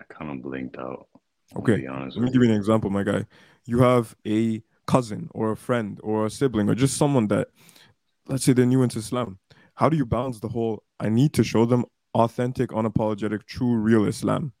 [0.00, 1.08] I kind of blinked out.
[1.56, 1.86] Okay.
[1.88, 3.24] Let me give you an example, my guy.
[3.64, 7.48] You have a cousin or a friend or a sibling or just someone that
[8.28, 9.38] let's say they're new into Islam.
[9.74, 14.06] How do you balance the whole I need to show them authentic, unapologetic, true, real
[14.06, 14.52] Islam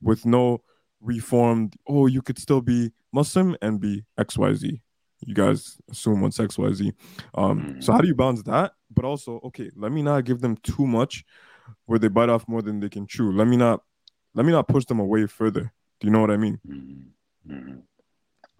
[0.00, 0.60] with no
[1.00, 4.80] reformed, oh, you could still be Muslim and be XYZ.
[5.20, 6.92] You guys assume what's XYZ.
[7.34, 7.80] Um, mm-hmm.
[7.80, 8.72] so how do you balance that?
[8.90, 11.24] But also, okay, let me not give them too much
[11.86, 13.32] where they bite off more than they can chew.
[13.32, 13.80] Let me not
[14.34, 15.72] let me not push them away further.
[16.00, 16.60] Do you know what I mean?
[16.68, 17.52] Mm-hmm.
[17.52, 17.78] Mm-hmm.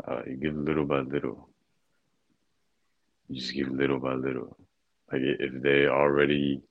[0.07, 1.49] Uh, you give little by little.
[3.29, 4.57] You just give little by little.
[5.11, 6.63] Like if they already,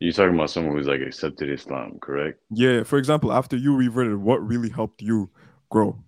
[0.00, 2.40] you're talking about someone who's like accepted Islam, correct?
[2.50, 2.82] Yeah.
[2.82, 5.30] For example, after you reverted, what really helped you
[5.70, 5.98] grow?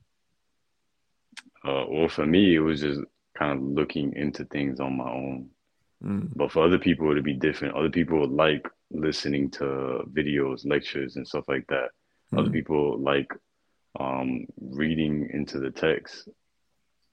[1.65, 3.01] Uh, well, for me, it was just
[3.37, 5.49] kind of looking into things on my own.
[6.03, 6.33] Mm.
[6.35, 7.75] But for other people, it'd be different.
[7.75, 11.91] Other people like listening to videos, lectures, and stuff like that.
[12.33, 12.41] Mm.
[12.41, 13.31] Other people like
[13.99, 16.29] um, reading into the text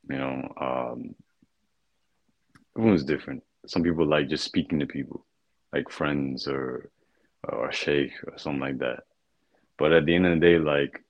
[0.10, 1.15] you know, um,
[2.78, 3.43] everyone's different.
[3.65, 5.26] Some people like just speaking to people,
[5.74, 6.89] like friends or
[7.43, 9.04] or sheikh or something like that.
[9.78, 11.04] But at the end of the day, like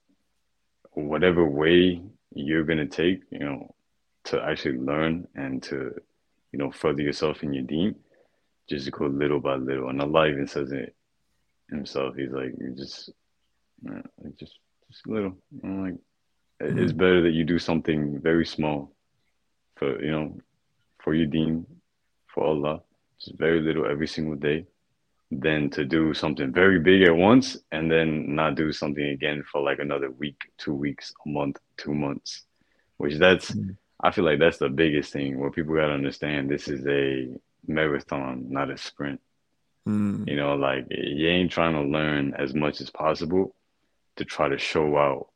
[0.91, 2.01] whatever way
[2.33, 3.75] you're gonna take, you know,
[4.25, 5.93] to actually learn and to,
[6.51, 7.95] you know, further yourself in your deen,
[8.69, 9.89] just go little by little.
[9.89, 10.95] And Allah even says it
[11.69, 12.15] himself.
[12.15, 13.09] He's like, you just,
[13.83, 14.01] you know,
[14.39, 15.33] just, just little.
[15.51, 15.95] Know, like
[16.61, 16.79] mm-hmm.
[16.79, 18.91] it's better that you do something very small
[19.75, 20.37] for you know
[20.99, 21.65] for your deen
[22.27, 22.81] for Allah
[23.19, 24.65] just very little every single day
[25.31, 29.61] than to do something very big at once and then not do something again for
[29.61, 32.43] like another week two weeks a month two months
[32.97, 33.71] which that's mm-hmm.
[34.01, 37.27] i feel like that's the biggest thing where people got to understand this is a
[37.67, 39.19] marathon not a sprint
[39.87, 40.27] Mm.
[40.27, 43.55] You know, like you ain't trying to learn as much as possible
[44.17, 45.29] to try to show out,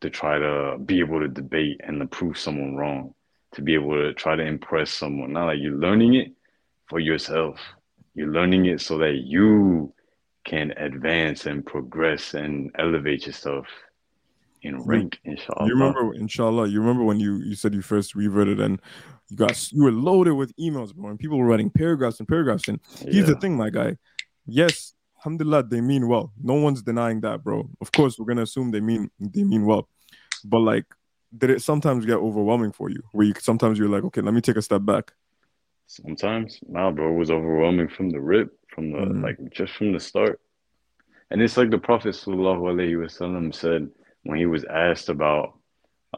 [0.00, 3.14] to try to be able to debate and to prove someone wrong,
[3.54, 5.32] to be able to try to impress someone.
[5.32, 6.32] Not like you're learning it
[6.88, 7.60] for yourself.
[8.14, 9.94] You're learning it so that you
[10.44, 13.66] can advance and progress and elevate yourself
[14.62, 15.66] in rank, inshallah.
[15.66, 18.80] You remember, inshallah, you remember when you, you said you first reverted and
[19.28, 22.68] you got you were loaded with emails, bro, and people were writing paragraphs and paragraphs.
[22.68, 23.96] And here's the thing, my guy.
[24.46, 26.32] Yes, alhamdulillah, they mean well.
[26.42, 27.68] No one's denying that, bro.
[27.80, 29.88] Of course, we're gonna assume they mean they mean well.
[30.44, 30.84] But like,
[31.36, 33.02] did it sometimes get overwhelming for you?
[33.12, 35.12] Where you sometimes you're like, okay, let me take a step back.
[35.86, 39.22] Sometimes, nah, bro, it was overwhelming from the rip, from the Mhm.
[39.22, 40.40] like just from the start.
[41.30, 42.62] And it's like the Prophet sallallahu
[43.04, 43.90] wasallam said
[44.24, 45.58] when he was asked about,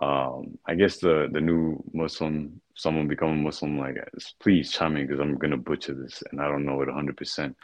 [0.01, 3.97] um, I guess the the new Muslim, someone becoming Muslim, like,
[4.40, 7.17] please chime in because I'm gonna butcher this and I don't know it 100.
[7.17, 7.57] percent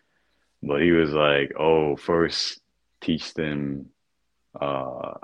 [0.62, 2.61] But he was like, oh, first
[3.01, 3.87] teach them.
[4.61, 5.14] Uh,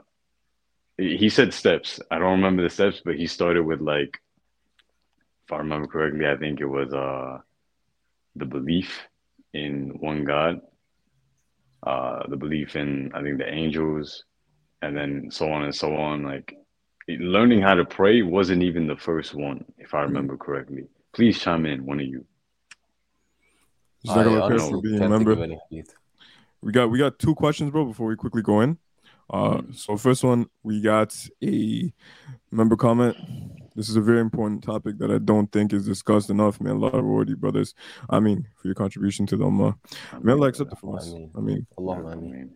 [0.99, 2.01] he said steps.
[2.11, 4.19] I don't remember the steps, but he started with like
[5.47, 7.39] if I remember correctly, I think it was uh
[8.35, 9.03] the belief
[9.53, 10.61] in one God,
[11.87, 14.25] uh the belief in I think the angels,
[14.83, 16.23] and then so on and so on.
[16.23, 16.55] Like
[17.09, 20.87] learning how to pray wasn't even the first one, if I remember correctly.
[21.13, 22.25] Please chime in, one of you.
[24.05, 25.33] Just like I a request honestly for being a member.
[25.33, 25.95] of any hadith.
[26.63, 28.79] We got we got two questions, bro, before we quickly go in.
[29.29, 31.93] Uh so first one, we got a
[32.51, 33.17] member comment.
[33.75, 36.77] This is a very important topic that I don't think is discussed enough, man.
[36.77, 37.75] A lot of reward you brothers.
[38.09, 39.77] I mean, for your contribution to the Ummah.
[40.13, 41.13] I May Allah accept it from I us.
[41.13, 42.31] mean- I mean, Allahumma I ameen.
[42.31, 42.51] mean,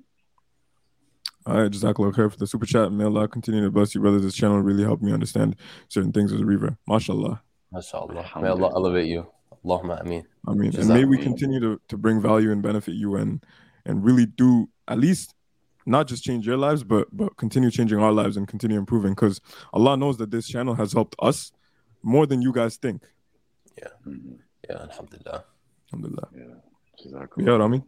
[1.47, 2.93] all right, Jazakallah khair for the super chat.
[2.93, 4.23] May Allah continue to bless you, brothers.
[4.23, 5.57] This channel really helped me understand
[5.89, 6.77] certain things as a reaver.
[6.89, 7.41] MashaAllah.
[7.75, 8.09] MashaAllah.
[8.13, 8.71] May Allah Alhamdulillah.
[8.77, 9.27] elevate you.
[9.65, 10.25] Allahumma ameen.
[10.47, 13.45] I mean, and may we continue to, to bring value and benefit you and
[13.85, 15.35] and really do at least
[15.87, 19.13] not just change your lives, but but continue changing our lives and continue improving.
[19.13, 19.41] Because
[19.73, 21.53] Allah knows that this channel has helped us
[22.03, 23.03] more than you guys think.
[24.07, 25.45] mhm, Yeah, alhamdulillah.
[25.93, 26.29] Alhamdulillah.
[26.37, 26.45] yeah.
[27.05, 27.47] Jazakallah.
[27.47, 27.83] Yeah, Rami.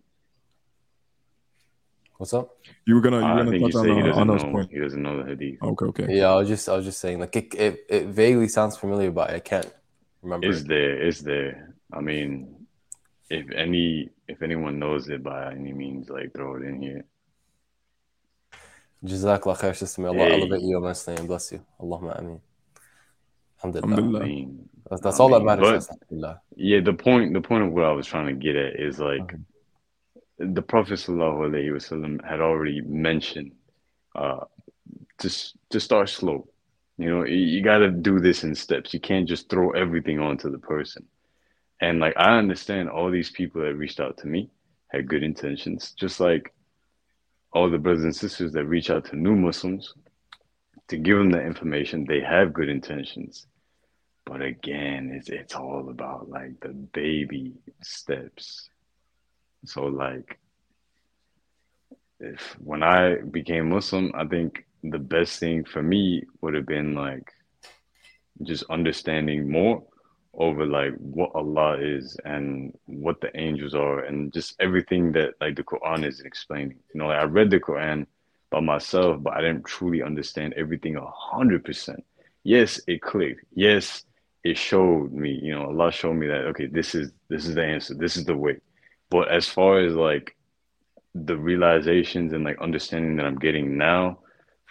[2.19, 2.57] What's up?
[2.87, 4.21] You were gonna you were I gonna think he touch on, said he uh, doesn't
[4.21, 4.53] on those know.
[4.53, 4.71] point.
[4.71, 5.63] He doesn't know the hadith.
[5.63, 6.07] Okay, okay.
[6.09, 9.11] Yeah, I was just I was just saying like it it, it vaguely sounds familiar,
[9.11, 9.71] but I can't
[10.23, 10.49] remember.
[10.49, 10.69] It's it.
[10.69, 11.03] there.
[11.07, 11.75] It's there.
[11.93, 12.67] I mean,
[13.31, 17.05] if any, if anyone knows it by any means, like throw it in here.
[19.05, 20.01] Jazakallah khair, sister.
[20.03, 20.41] May Allah Hey.
[20.41, 21.61] elevate you and and bless you.
[21.81, 22.41] Allahumma ameen.
[23.59, 23.95] Alhamdulillah.
[23.97, 24.27] Alhamdulillah.
[24.27, 25.87] mean, That's, that's I all that matters.
[25.89, 26.41] but- Alhamdulillah.
[26.57, 26.81] yeah.
[26.81, 29.35] The point, the point of what I was trying to get at is like
[30.39, 33.53] the Prophet sallallahu alaihi wasallam had already mentioned
[34.15, 34.45] uh,
[35.19, 35.29] to
[35.71, 36.49] to start slow.
[36.99, 38.93] You know, you, got to do this in steps.
[38.93, 41.07] You can't just throw everything onto the person.
[41.81, 44.51] And like I understand, all these people that reached out to me
[44.89, 46.53] had good intentions, just like
[47.53, 49.95] all the brothers and sisters that reach out to new Muslims
[50.89, 52.05] to give them the information.
[52.07, 53.47] They have good intentions,
[54.25, 58.69] but again, it's it's all about like the baby steps.
[59.65, 60.39] So like
[62.21, 66.95] if when I became Muslim, I think the best thing for me would have been
[66.95, 67.33] like
[68.43, 69.83] just understanding more
[70.35, 75.57] over like what Allah is and what the angels are and just everything that like
[75.57, 76.79] the Quran is explaining.
[76.95, 78.07] You know, like, I read the Quran
[78.51, 82.05] by myself, but I didn't truly understand everything a hundred percent.
[82.45, 83.45] Yes, it clicked.
[83.55, 84.05] Yes,
[84.43, 87.65] it showed me, you know, Allah showed me that okay, this is this is the
[87.65, 88.59] answer, this is the way.
[89.11, 90.35] But as far as like
[91.15, 94.21] the realizations and like understanding that I'm getting now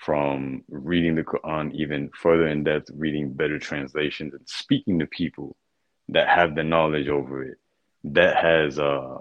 [0.06, 5.56] from reading the Quran even further in depth, reading better translations and speaking to people
[6.10, 7.58] that have the knowledge over it,
[8.04, 9.18] that has uh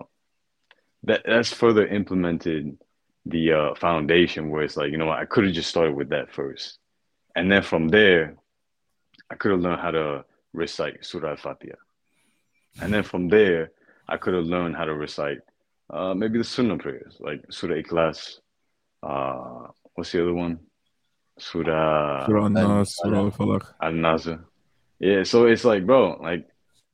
[1.05, 2.79] that that's further implemented
[3.27, 6.11] the uh foundation where it's like, you know what, I could have just started with
[6.11, 6.79] that first.
[7.37, 8.37] And then from there,
[9.31, 11.77] I could have learned how to recite Surah Al-Fatiha.
[12.81, 13.71] And then from there,
[14.09, 15.39] I could have learned how to recite
[15.91, 18.39] uh, maybe the Sunnah prayers, like Surah Ikhlas.
[19.03, 20.59] Uh, what's the other one?
[21.41, 23.75] Surah Surah An-Nas, Surah Al-Falaq.
[23.83, 24.45] Al Nasr.
[24.99, 26.47] Yeah, so it's like, bro, like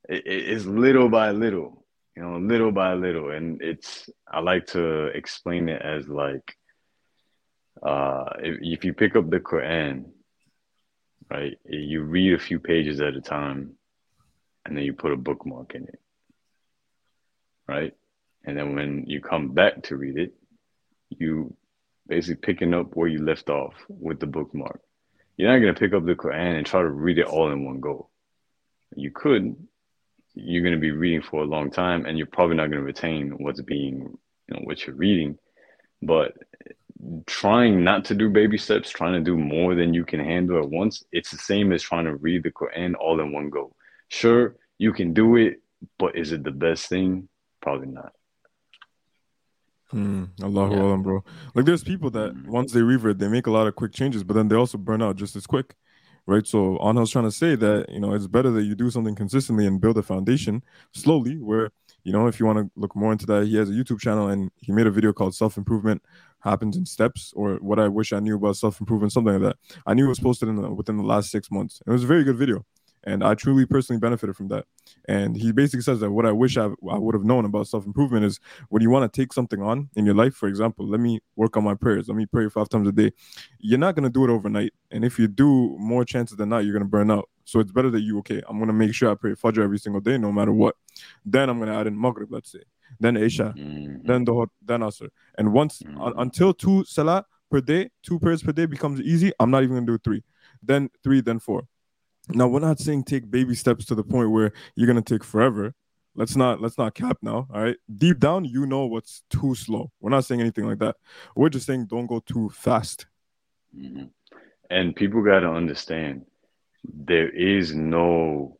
[0.08, 1.84] it, it- it's little by little,
[2.16, 6.56] you know, little by little, and it's I like to explain it as like,
[7.82, 10.04] uh, if, if you pick up the Quran,
[11.30, 13.72] right, you read a few pages at a time,
[14.64, 16.00] and then you put a bookmark in it,
[17.68, 17.92] right,
[18.44, 20.32] and then when you come back to read it,
[21.10, 21.54] you
[22.08, 24.80] basically picking up where you left off with the bookmark.
[25.36, 27.80] You're not gonna pick up the Quran and try to read it all in one
[27.80, 28.08] go.
[28.94, 29.56] You could,
[30.36, 32.82] you're going to be reading for a long time and you're probably not going to
[32.82, 34.16] retain what's being
[34.48, 35.38] you know what you're reading
[36.02, 36.34] but
[37.26, 40.68] trying not to do baby steps trying to do more than you can handle at
[40.68, 43.74] once it's the same as trying to read the quran all in one go
[44.08, 45.62] sure you can do it
[45.98, 47.28] but is it the best thing
[47.62, 48.12] probably not
[49.90, 50.24] Hmm.
[50.42, 50.82] Allahu yeah.
[50.82, 51.24] Alam, bro.
[51.54, 52.46] Like there's people that mm.
[52.46, 55.02] once they revert, they make a lot of quick changes, but then they also burn
[55.02, 55.74] out just as quick.
[56.26, 56.44] Right.
[56.44, 59.64] So Anhel's trying to say that, you know, it's better that you do something consistently
[59.64, 61.70] and build a foundation slowly where,
[62.02, 64.26] you know, if you want to look more into that, he has a YouTube channel
[64.26, 66.02] and he made a video called Self Improvement
[66.40, 69.76] Happens in Steps or What I Wish I Knew About Self Improvement, something like that.
[69.86, 71.80] I knew it was posted in the, within the last six months.
[71.86, 72.64] It was a very good video
[73.06, 74.66] and I truly personally benefited from that.
[75.08, 77.86] And he basically says that what I wish I, I would have known about self
[77.86, 80.34] improvement is when you want to take something on in your life.
[80.34, 82.08] For example, let me work on my prayers.
[82.08, 83.12] Let me pray five times a day.
[83.60, 86.72] You're not gonna do it overnight, and if you do, more chances than not, you're
[86.72, 87.30] gonna burn out.
[87.44, 88.42] So it's better that you okay.
[88.48, 90.74] I'm gonna make sure I pray Fajr every single day, no matter what.
[91.24, 92.62] Then I'm gonna add in Maghrib, let's say,
[92.98, 94.06] then Isha, mm-hmm.
[94.06, 96.00] then the then Asr, and once mm-hmm.
[96.00, 99.32] un, until two Salah per day, two prayers per day becomes easy.
[99.38, 100.24] I'm not even gonna do three,
[100.60, 101.68] then three, then four
[102.28, 105.74] now we're not saying take baby steps to the point where you're gonna take forever.
[106.14, 107.46] Let's not let's not cap now.
[107.52, 107.76] All right.
[107.94, 109.90] Deep down, you know what's too slow.
[110.00, 110.96] We're not saying anything like that.
[111.34, 113.06] We're just saying don't go too fast.
[113.76, 114.04] Mm-hmm.
[114.70, 116.24] And people gotta understand
[116.84, 118.58] there is no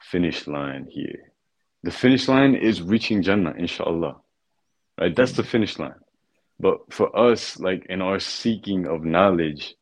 [0.00, 1.32] finish line here.
[1.82, 4.16] The finish line is reaching Jannah, inshallah.
[4.98, 5.14] Right?
[5.14, 5.94] That's the finish line.
[6.58, 9.74] But for us, like in our seeking of knowledge,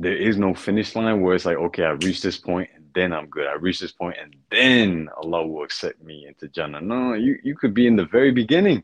[0.00, 3.12] there is no finish line where it's like, okay, I reached this point and then
[3.12, 3.46] I'm good.
[3.46, 6.80] I reached this point and then Allah will accept me into Jannah.
[6.80, 8.82] No, you, you could be in the very beginning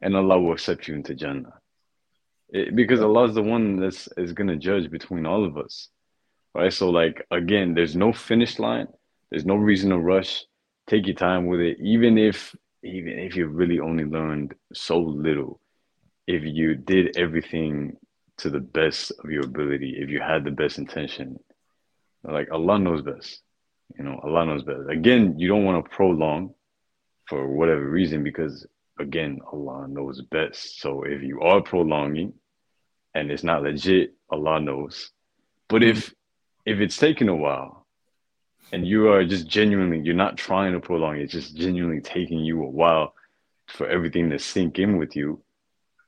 [0.00, 1.52] and Allah will accept you into Jannah.
[2.48, 5.88] It, because Allah is the one that's is gonna judge between all of us.
[6.54, 6.72] Right.
[6.72, 8.88] So like again, there's no finish line,
[9.30, 10.44] there's no reason to rush.
[10.86, 15.60] Take your time with it, even if even if you really only learned so little,
[16.26, 17.98] if you did everything
[18.38, 21.38] to the best of your ability if you had the best intention.
[22.22, 23.40] Like Allah knows best.
[23.96, 24.88] You know, Allah knows best.
[24.88, 26.54] Again, you don't want to prolong
[27.26, 28.66] for whatever reason because
[28.98, 30.80] again, Allah knows best.
[30.80, 32.34] So if you are prolonging
[33.14, 35.10] and it's not legit, Allah knows.
[35.68, 36.14] But if
[36.64, 37.86] if it's taken a while
[38.72, 42.62] and you are just genuinely you're not trying to prolong, it's just genuinely taking you
[42.62, 43.14] a while
[43.66, 45.42] for everything to sink in with you,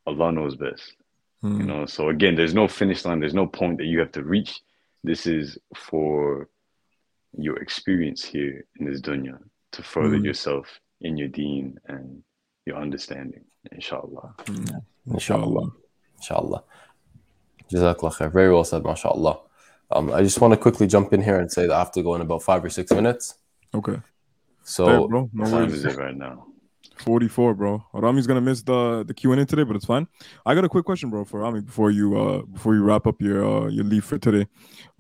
[0.07, 0.95] Allah knows best.
[1.43, 1.51] Mm.
[1.51, 1.67] You hmm.
[1.67, 4.61] know, so again, there's no finish line, there's no point that you have to reach.
[5.03, 6.49] This is for
[7.33, 9.39] your experience here in this dunya
[9.73, 10.25] to further mm.
[10.25, 10.67] yourself
[11.01, 12.23] in your deen and
[12.67, 14.35] your understanding, inshallah.
[14.45, 14.83] Mm.
[15.13, 15.71] Inshallah.
[16.19, 16.63] Inshallah.
[17.73, 18.33] Jazakallah khair.
[18.33, 19.41] Very well said, mashallah.
[19.93, 22.03] Um, I just want to quickly jump in here and say that I have to
[22.03, 23.35] go in about five or six minutes.
[23.75, 23.99] Okay.
[24.63, 26.47] So, hey, bro, no time is it right now?
[27.01, 27.85] 44, bro.
[27.93, 30.07] Rami's gonna miss the the Q and A today, but it's fine.
[30.45, 33.21] I got a quick question, bro, for Rami before you uh before you wrap up
[33.21, 34.47] your uh your leave for today.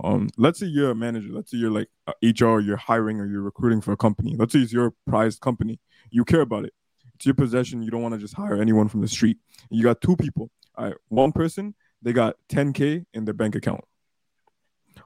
[0.02, 1.28] Um, let's say you're a manager.
[1.30, 1.88] Let's say you're like
[2.22, 4.34] HR, you're hiring or you're recruiting for a company.
[4.36, 5.80] Let's say it's your prized company.
[6.10, 6.72] You care about it.
[7.14, 7.82] It's your possession.
[7.82, 9.38] You don't want to just hire anyone from the street.
[9.70, 10.50] You got two people.
[10.76, 13.84] All right, one person they got 10k in their bank account.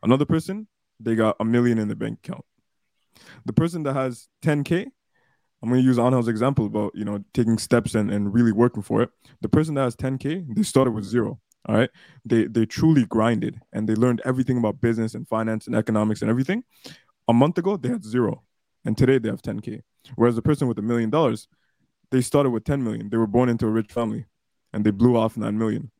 [0.02, 0.68] Another person
[1.00, 2.44] they got a million in their bank account.
[3.44, 4.90] The person that has 10k
[5.64, 8.82] I'm going to use Anhel's example about, you know, taking steps and, and really working
[8.82, 9.08] for it.
[9.40, 11.40] The person that has 10K, they started with zero.
[11.66, 11.88] All right.
[12.26, 16.30] They they truly grinded and they learned everything about business and finance and economics and
[16.30, 16.64] everything.
[17.28, 18.42] A month ago, they had zero.
[18.84, 19.80] And today they have 10K.
[20.16, 21.48] Whereas the person with a million dollars,
[22.10, 23.08] they started with 10 million.
[23.08, 24.26] They were born into a rich family
[24.74, 25.90] and they blew off 9 million.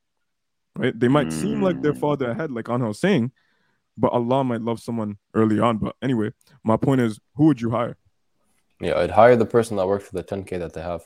[0.77, 0.99] Right?
[1.01, 1.33] They might mm.
[1.33, 3.33] seem like they're farther ahead, like Anhel was saying,
[3.97, 5.79] but Allah might love someone early on.
[5.79, 7.97] But anyway, my point is, who would you hire?
[8.81, 11.03] Yeah, I'd hire the person that works for the 10k that they have.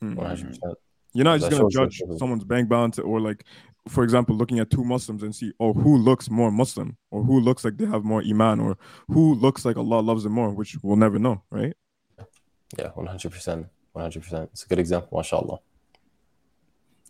[0.00, 0.14] Hmm.
[0.14, 0.74] One hundred percent.
[1.12, 3.44] You're not just gonna judge someone's bank balance or like,
[3.88, 7.40] for example, looking at two Muslims and see, oh, who looks more Muslim or who
[7.40, 8.76] looks like they have more iman or
[9.08, 11.74] who looks like Allah loves them more, which we'll never know, right?
[12.78, 14.50] Yeah, one hundred percent, one hundred percent.
[14.52, 15.58] It's a good example, mashallah.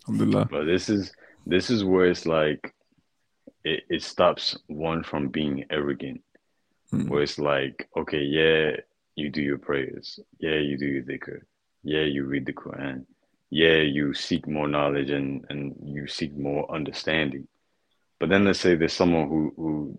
[0.08, 0.48] Alhamdulillah.
[0.50, 1.12] But this is
[1.46, 2.72] this is where it's like
[3.64, 6.22] it, it stops one from being arrogant.
[6.90, 7.08] Hmm.
[7.08, 8.76] Where it's like, okay, yeah,
[9.16, 10.20] you do your prayers.
[10.38, 11.40] Yeah, you do your dhikr.
[11.82, 13.06] Yeah, you read the Quran.
[13.50, 17.48] Yeah, you seek more knowledge and, and you seek more understanding.
[18.20, 19.98] But then let's say there's someone who, who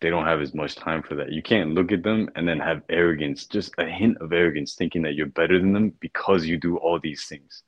[0.00, 1.32] they don't have as much time for that.
[1.32, 5.02] You can't look at them and then have arrogance, just a hint of arrogance, thinking
[5.02, 7.62] that you're better than them because you do all these things.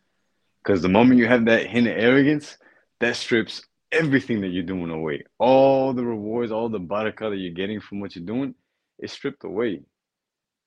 [0.63, 2.57] Because the moment you have that hint of arrogance,
[3.01, 3.63] that strips
[3.93, 5.23] everything that you're doing away.
[5.39, 8.55] All the rewards, all the barakah that you're getting from what you're doing
[8.99, 9.83] is stripped away.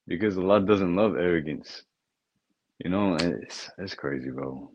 [0.08, 1.84] Because Allah doesn't love arrogance.
[2.84, 4.72] You know, it's it's crazy, bro.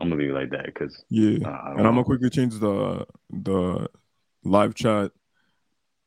[0.00, 1.36] I'm gonna leave it like that because Yeah.
[1.36, 3.88] And I'm gonna quickly change the the
[4.44, 5.12] live chat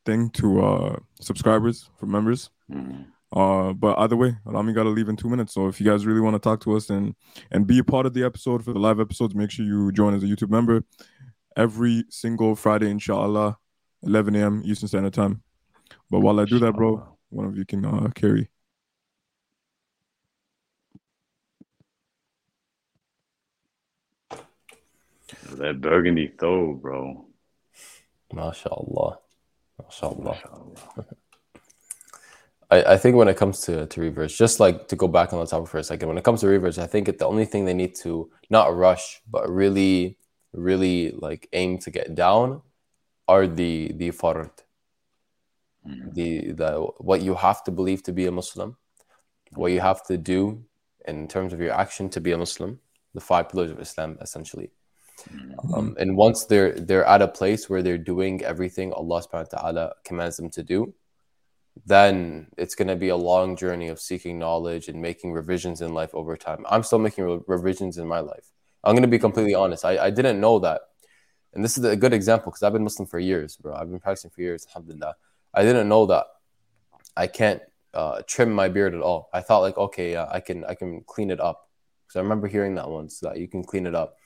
[0.04, 2.50] thing to uh subscribers for members.
[2.70, 3.06] Mhm.
[3.32, 5.52] Uh, but either way, Rami got to leave in two minutes.
[5.52, 7.14] So if you guys really want to talk to us and
[7.50, 10.14] and be a part of the episode for the live episodes, make sure you join
[10.14, 10.84] as a YouTube member
[11.56, 13.58] every single Friday, inshallah,
[14.02, 14.62] 11 a.m.
[14.64, 15.42] Eastern Standard Time.
[16.10, 18.48] But while I do that, bro, one of you can uh, carry.
[25.56, 27.26] That burgundy throw, bro.
[28.32, 29.18] MashaAllah.
[29.82, 30.76] MashaAllah.
[32.70, 35.40] I, I think when it comes to, to reverse, just like to go back on
[35.40, 37.44] the topic for a second, when it comes to reverse, I think it, the only
[37.44, 40.18] thing they need to not rush, but really,
[40.52, 42.62] really like aim to get down
[43.28, 44.50] are the the fard,
[45.86, 46.14] Mhm.
[46.14, 48.76] the the what you have to believe to be a Muslim,
[49.54, 50.64] what you have to do
[51.06, 52.80] in terms of your action to be a Muslim,
[53.14, 54.70] the five pillars of Islam essentially.
[55.74, 59.58] Um, and once they're they're at a place where they're doing everything Allah subhanahu wa
[59.58, 60.94] ta'ala commands them to do,
[61.84, 65.92] then it's going to be a long journey of seeking knowledge and making revisions in
[65.92, 66.64] life over time.
[66.68, 68.52] I'm still making re- revisions in my life.
[68.84, 69.84] I'm going to be completely honest.
[69.84, 70.82] I, I didn't know that.
[71.54, 73.74] And this is a good example because I've been Muslim for years, bro.
[73.74, 75.16] I've been practicing for years, alhamdulillah.
[75.54, 76.26] I didn't know that
[77.16, 77.62] I can't
[77.94, 79.30] uh, trim my beard at all.
[79.32, 81.68] I thought like, okay, yeah, I can I can clean it up.
[82.06, 84.16] Because I remember hearing that once that you can clean it up.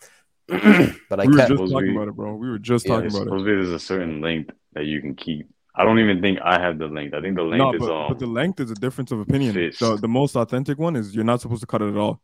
[1.09, 1.49] But I we were can't.
[1.49, 2.35] just Supposed to talking be- about it, bro.
[2.35, 3.31] We were just Yeah, talking It's about it.
[3.31, 5.49] supposed there's a certain length that you can keep.
[5.75, 7.15] I don't even think I have the length.
[7.15, 9.21] I think the length No, is but, um but the length is a difference of
[9.21, 9.55] opinion.
[9.55, 9.81] fist.
[9.81, 12.21] The, the most authentic one is you're not supposed to cut it at all.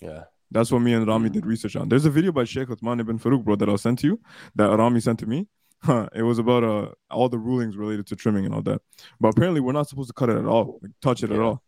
[0.00, 0.24] yeah.
[0.52, 1.88] That's what me and Rami did research on.
[1.88, 4.20] There's a video by Sheikh Uthman ibn Farouk, bro, that I'll send to you,
[4.54, 5.48] that Rami sent to me.
[5.82, 8.80] Huh, it was about uh, all the rulings related to trimming and all that.
[9.18, 11.62] But apparently, we're not supposed to cut it at all, like, touch it at all.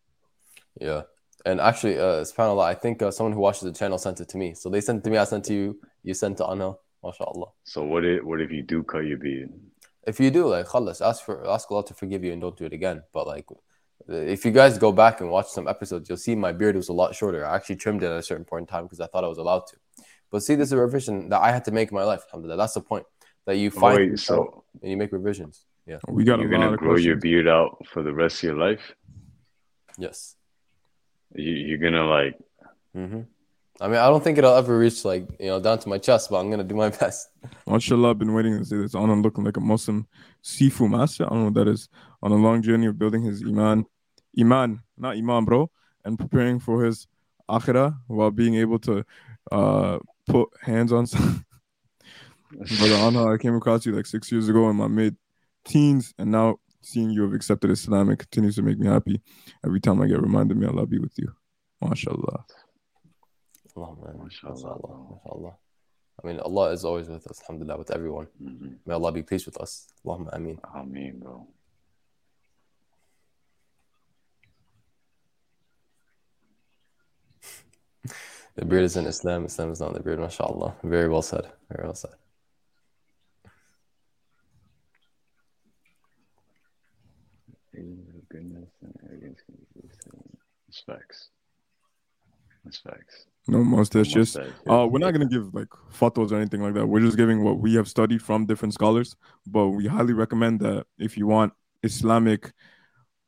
[0.80, 1.02] Yeah.
[1.46, 4.38] And actually, uh, subhanAllah, I think uh, someone who watches the channel sent it to
[4.38, 4.54] me.
[4.54, 6.74] So they sent it to me, I sent to you, you sent to Anna.
[7.04, 7.52] MashaAllah.
[7.64, 9.52] so what if what if you do cut your beard?
[10.06, 12.64] If you do, like, khalas, ask for ask Allah to forgive you and don't do
[12.64, 13.02] it again.
[13.12, 13.46] But like,
[14.08, 16.92] if you guys go back and watch some episodes, you'll see my beard was a
[16.92, 17.46] lot shorter.
[17.46, 19.38] I actually trimmed it at a certain point in time because I thought I was
[19.38, 19.76] allowed to.
[20.30, 22.22] But see, this is a revision that I had to make in my life.
[22.26, 22.58] Alhamdulillah.
[22.58, 23.06] That's the point.
[23.46, 25.64] That you find wait, yourself so and you make revisions.
[25.86, 25.98] Yeah.
[26.06, 28.92] We got you're gonna of grow your beard out for the rest of your life?
[29.96, 30.36] Yes.
[31.34, 32.38] You, you're gonna like
[32.94, 33.22] hmm
[33.80, 36.30] I mean, I don't think it'll ever reach like you know down to my chest,
[36.30, 37.28] but I'm gonna do my best.
[37.66, 38.94] MashaAllah, I've been waiting to say this.
[38.94, 40.08] Anna looking like a Muslim
[40.42, 41.26] Sifu master.
[41.26, 41.88] I don't know what that is.
[42.22, 43.86] On a long journey of building his Iman,
[44.38, 45.70] Iman, not Iman, bro,
[46.04, 47.06] and preparing for his
[47.48, 49.04] Akhirah while being able to
[49.52, 51.44] uh, put hands on some.
[52.50, 55.16] Brother Anna, I came across you like six years ago in my mid
[55.64, 59.20] teens, and now seeing you have accepted Islam it continues to make me happy.
[59.64, 61.32] Every time I get reminded, may Allah be with you.
[61.82, 62.44] MashaAllah.
[63.76, 64.24] Allahumma ameen.
[64.24, 64.78] Mashallah, Mashallah.
[64.80, 65.20] bro.
[65.24, 65.54] Mashallah.
[66.22, 68.26] I mean, Allah is always with us, alhamdulillah, with everyone.
[68.42, 68.78] Mhm.
[68.84, 69.86] May Allah be pleased with us.
[70.04, 70.58] Allahumma ameen.
[70.64, 71.46] I mean, bro.
[78.54, 80.76] The beard is in Islam, Islam is not the beard, mashallah.
[80.82, 81.52] Very well said.
[81.70, 82.14] Very well said.
[87.72, 91.28] Goodness and arrogance can be used to- That's facts.
[92.64, 93.26] That's facts.
[93.46, 93.94] No most.
[93.94, 94.72] No just yeah.
[94.72, 95.68] uh, we're not gonna give like
[95.98, 96.86] fatwas or anything like that.
[96.86, 99.16] We're just giving what we have studied from different scholars.
[99.46, 102.52] But we highly recommend that if you want Islamic,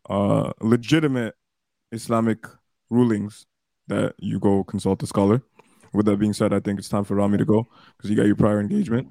[0.08, 1.34] uh, legitimate
[1.92, 2.44] Islamic
[2.90, 3.46] rulings,
[3.88, 5.42] that you go consult a scholar.
[5.92, 8.26] With that being said, I think it's time for Rami to go because you got
[8.26, 9.08] your prior engagement.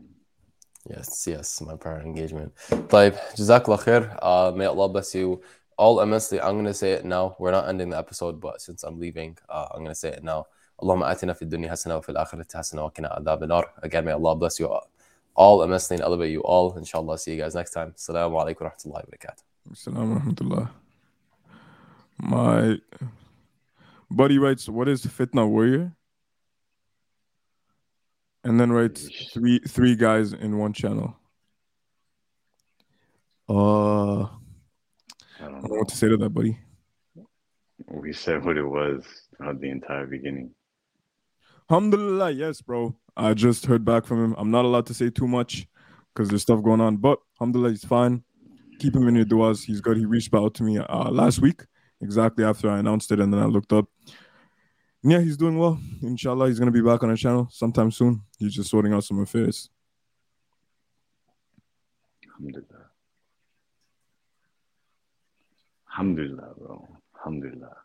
[0.89, 2.53] Yes, yes, my prior engagement.
[2.91, 4.17] Like, jazakallah khair.
[4.21, 5.41] Uh, may Allah bless you
[5.79, 6.41] all immensely.
[6.41, 7.37] I'm gonna say it now.
[7.39, 10.47] We're not ending the episode, but since I'm leaving, uh, I'm gonna say it now.
[10.81, 13.63] Allahumma atina fi dunya hasana wa fil akhirati hasana wa qina adab.
[13.81, 14.89] Again, may Allah bless you all,
[15.35, 16.75] all immensely and elevate you all.
[16.77, 17.93] Inshallah, see you guys next time.
[17.93, 19.43] Assalamu alaikum wa rahmatullahi wa barakatuh.
[19.71, 20.69] Assalamu rahmatullah.
[22.17, 22.81] My
[24.11, 25.93] buddy writes, "What is fitna warrior?"
[28.43, 31.15] And then writes three three guys in one channel.
[33.47, 34.27] Uh
[35.39, 35.79] I I don't don't know know.
[35.79, 36.57] what to say to that, buddy.
[37.87, 39.05] We said what it was
[39.37, 40.51] throughout the entire beginning.
[41.69, 42.95] Alhamdulillah, yes, bro.
[43.15, 44.35] I just heard back from him.
[44.37, 45.67] I'm not allowed to say too much
[46.13, 48.23] because there's stuff going on, but alhamdulillah, he's fine.
[48.79, 49.63] Keep him in your duas.
[49.63, 49.97] He's good.
[49.97, 51.61] He reached out to me uh, last week,
[52.01, 53.85] exactly after I announced it, and then I looked up.
[55.03, 55.79] And yeah, he's doing well.
[56.01, 58.21] Inshallah, he's gonna be back on our channel sometime soon.
[58.37, 59.69] He's just sorting out some affairs.
[62.27, 62.88] Alhamdulillah.
[65.91, 66.87] Alhamdulillah, bro.
[67.17, 67.75] Alhamdulillah.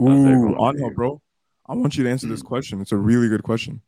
[0.00, 1.20] Ooh, How's that Anha, bro.
[1.66, 2.80] I want you to answer this question.
[2.80, 3.80] It's a really good question.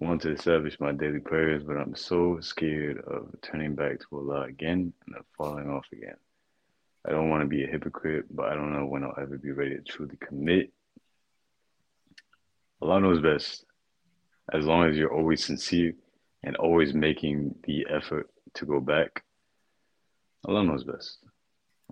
[0.00, 4.06] I want to establish my daily prayers, but I'm so scared of turning back to
[4.12, 6.16] Allah again and of falling off again.
[7.06, 9.52] I don't want to be a hypocrite, but I don't know when I'll ever be
[9.52, 10.72] ready to truly commit.
[12.82, 13.64] Allah knows best.
[14.52, 15.94] As long as you're always sincere
[16.42, 19.22] and always making the effort to go back,
[20.44, 21.18] Allah knows best.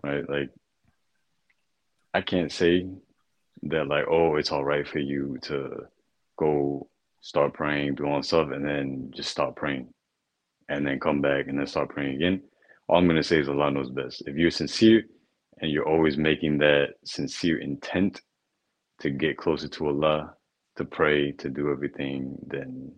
[0.03, 0.29] Right?
[0.29, 0.51] Like,
[2.15, 2.87] I can't say
[3.63, 5.87] that, like, oh, it's all right for you to
[6.37, 6.89] go
[7.21, 9.89] start praying, do all stuff, and then just stop praying,
[10.69, 12.43] and then come back and then start praying again.
[12.89, 14.23] All I'm gonna say is Allah knows best.
[14.27, 15.05] If you're sincere
[15.59, 18.21] and you're always making that sincere intent
[19.01, 20.35] to get closer to Allah,
[20.77, 22.93] to pray, to do everything, then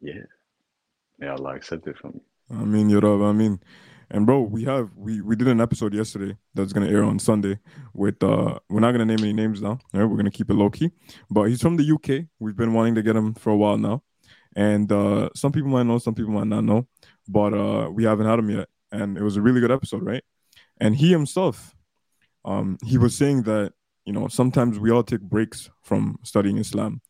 [0.00, 0.22] yeah,
[1.18, 2.20] may Allah accept it from you.
[2.52, 3.60] I mean, you know, I mean,
[4.10, 7.58] and bro, we have we we did an episode yesterday that's gonna air on Sunday
[7.94, 10.04] with uh we're not gonna name any names now, right?
[10.04, 10.90] We're gonna keep it low key.
[11.30, 12.26] But he's from the UK.
[12.38, 14.02] We've been wanting to get him for a while now.
[14.54, 16.86] And uh some people might know, some people might not know,
[17.26, 18.68] but uh we haven't had him yet.
[18.90, 20.22] And it was a really good episode, right?
[20.78, 21.74] And he himself,
[22.44, 23.72] um, he was saying that,
[24.04, 27.00] you know, sometimes we all take breaks from studying Islam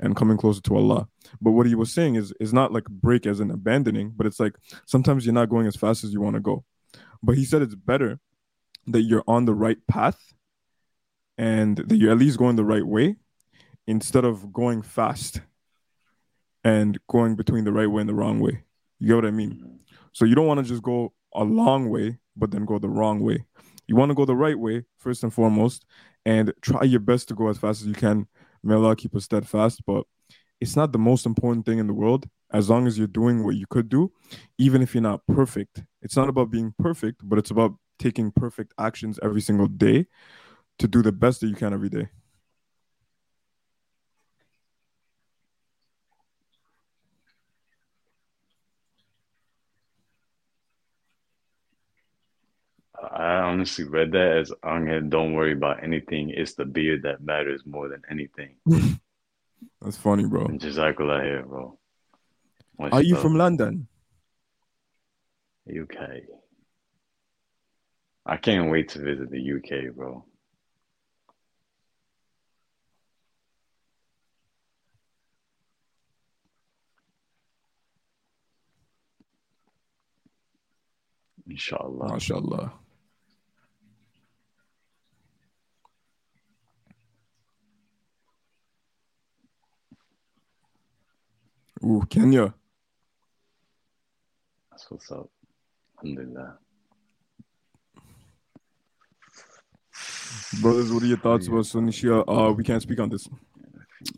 [0.00, 1.08] and coming closer to Allah.
[1.40, 4.40] But what he was saying is is not like break as in abandoning, but it's
[4.40, 6.64] like sometimes you're not going as fast as you want to go.
[7.22, 8.20] But he said it's better
[8.86, 10.32] that you're on the right path
[11.36, 13.16] and that you're at least going the right way
[13.86, 15.40] instead of going fast
[16.64, 18.62] and going between the right way and the wrong way.
[18.98, 19.52] You get what I mean?
[19.52, 19.76] Mm-hmm.
[20.12, 23.20] So you don't want to just go a long way, but then go the wrong
[23.20, 23.44] way.
[23.86, 25.84] You want to go the right way first and foremost,
[26.26, 28.26] and try your best to go as fast as you can.
[28.68, 30.04] May Allah keep us steadfast, but
[30.60, 33.56] it's not the most important thing in the world as long as you're doing what
[33.56, 34.12] you could do,
[34.58, 35.82] even if you're not perfect.
[36.02, 40.06] It's not about being perfect, but it's about taking perfect actions every single day
[40.78, 42.08] to do the best that you can every day.
[53.10, 56.30] I honestly read that as Angel, don't worry about anything.
[56.30, 58.56] It's the beard that matters more than anything.
[59.82, 60.44] That's funny, bro.
[60.46, 61.78] And Jazakallah khair, bro.
[62.78, 63.88] Much Are you from London?
[65.68, 65.98] UK?
[68.26, 70.24] I can't wait to visit the UK, bro.
[81.48, 82.10] Inshallah.
[82.10, 82.72] MashaAllah.
[91.84, 92.54] Ooh, Kenya.
[94.70, 95.28] That's what's up.
[96.02, 96.58] Alhamdulillah.
[100.60, 102.24] Brothers, what are your thoughts about Sunni Shia?
[102.26, 103.28] Uh, we can't speak on this.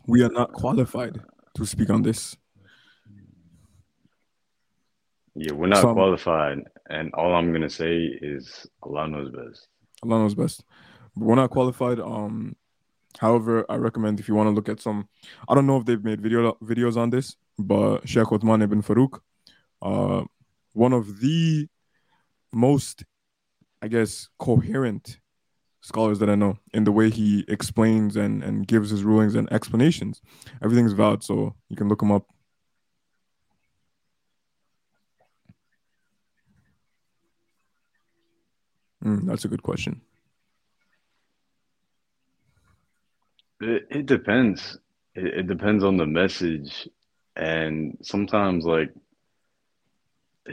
[0.07, 1.19] We are not qualified
[1.55, 2.35] to speak on this.
[5.35, 6.59] Yeah, we're not Some- qualified,
[6.89, 9.67] and all I'm gonna say is Allah knows best.
[10.03, 10.63] Allah knows best.
[11.15, 11.99] But we're not qualified.
[11.99, 12.55] Um,
[13.19, 15.07] however, I recommend if you want to look at some.
[15.47, 19.19] I don't know if they've made video videos on this, but Sheikh Uthman ibn Farouk,
[19.81, 20.23] uh,
[20.73, 21.67] one of the
[22.53, 23.03] most,
[23.81, 25.19] I guess, coherent
[25.81, 29.51] scholars that I know in the way he explains and and gives his rulings and
[29.51, 30.21] explanations.
[30.63, 32.27] Everything's valid, so you can look him up.
[39.03, 40.01] Mm, that's a good question.
[43.59, 44.77] It, it depends.
[45.15, 46.87] It, it depends on the message,
[47.35, 48.93] and sometimes like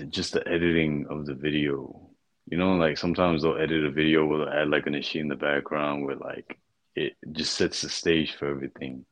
[0.08, 2.10] just the editing of the video.
[2.50, 5.28] You know, like sometimes they'll edit a video where they'll add like an issue in
[5.28, 6.58] the background where like
[6.94, 9.04] it just sets the stage for everything.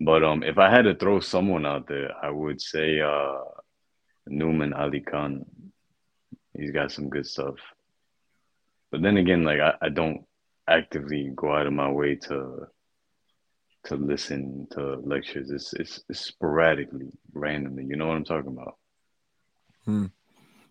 [0.00, 3.38] But um, if I had to throw someone out there, I would say uh,
[4.28, 5.44] Nouman Ali Khan.
[6.56, 7.56] He's got some good stuff.
[8.90, 10.24] But then again, like I, I don't
[10.68, 12.68] actively go out of my way to
[13.84, 15.50] to listen to lectures.
[15.50, 17.84] It's, it's it's sporadically, randomly.
[17.84, 18.76] You know what I'm talking about?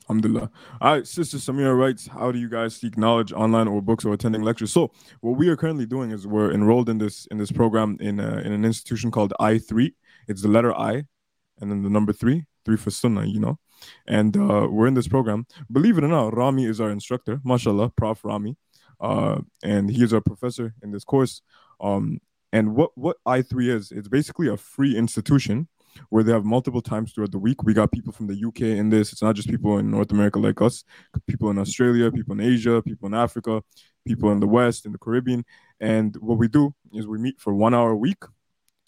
[0.10, 0.50] Alhamdulillah.
[0.82, 4.14] All right, Sister Samira writes, How do you guys seek knowledge online or books or
[4.14, 4.74] attending lectures?
[4.74, 4.92] So
[5.22, 8.42] what we are currently doing is we're enrolled in this in this program in uh,
[8.44, 9.94] in an institution called I3.
[10.28, 11.04] It's the letter I
[11.62, 13.60] and then the number three, three for Sunnah, you know.
[14.08, 15.46] And uh, we're in this program.
[15.72, 18.24] Believe it or not, Rami is our instructor, mashallah, Prof.
[18.24, 18.58] Rami.
[19.00, 21.42] Uh, and he is our professor in this course.
[21.80, 22.20] Um,
[22.52, 25.68] and what, what I3 is, it's basically a free institution
[26.10, 27.64] where they have multiple times throughout the week.
[27.64, 29.12] We got people from the UK in this.
[29.12, 30.84] It's not just people in North America like us,
[31.28, 33.62] people in Australia, people in Asia, people in Africa,
[34.06, 35.44] people in the West, in the Caribbean.
[35.80, 38.24] And what we do is we meet for one hour a week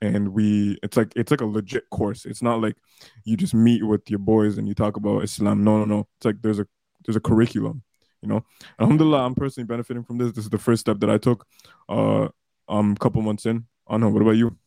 [0.02, 2.26] and we it's like it's like a legit course.
[2.26, 2.76] It's not like
[3.24, 5.64] you just meet with your boys and you talk about Islam.
[5.64, 6.08] No, no, no.
[6.18, 6.68] It's like there's a
[7.06, 7.84] there's a curriculum
[8.22, 8.44] you know
[8.80, 11.46] alhamdulillah i'm personally benefiting from this this is the first step that i took
[11.90, 12.28] uh
[12.68, 13.66] um couple months in.
[13.88, 14.10] I know.
[14.10, 14.58] What about you?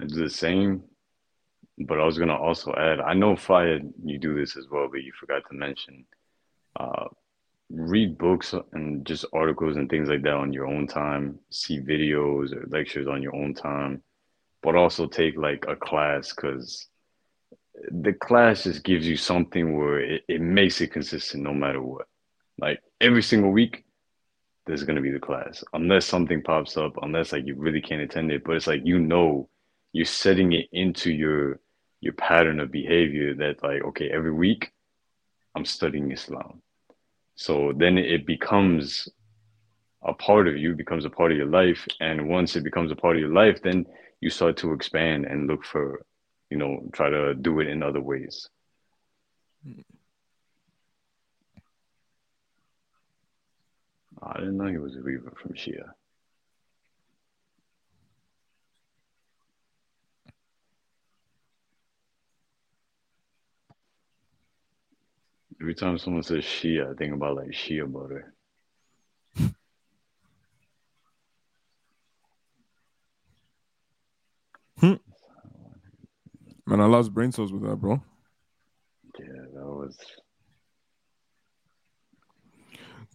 [0.00, 0.82] It's the same
[1.80, 5.02] but i was gonna also add i know fire you do this as well but
[5.02, 6.06] you forgot to mention
[6.80, 7.04] uh
[7.68, 12.54] read books and just articles and things like that on your own time see videos
[12.54, 14.02] or lectures on your own time
[14.62, 16.88] but also take like a class because
[17.90, 22.06] the class just gives you something where it, it makes it consistent no matter what.
[22.58, 23.84] Like every single week,
[24.66, 25.62] there's gonna be the class.
[25.72, 28.44] Unless something pops up, unless like you really can't attend it.
[28.44, 29.48] But it's like you know
[29.92, 31.60] you're setting it into your
[32.00, 34.72] your pattern of behavior that like, okay, every week
[35.54, 36.62] I'm studying Islam.
[37.36, 39.08] So then it becomes
[40.02, 41.86] a part of you, becomes a part of your life.
[42.00, 43.86] And once it becomes a part of your life, then
[44.20, 46.04] you start to expand and look for
[46.50, 48.48] you know, try to do it in other ways.
[49.64, 49.80] Hmm.
[54.22, 55.90] I didn't know he was a Weaver from Shia.
[65.60, 68.34] Every time someone says Shia, I think about like Shia butter.
[76.66, 78.02] Man, I lost brain cells with that, bro.
[79.18, 79.96] Yeah, that was.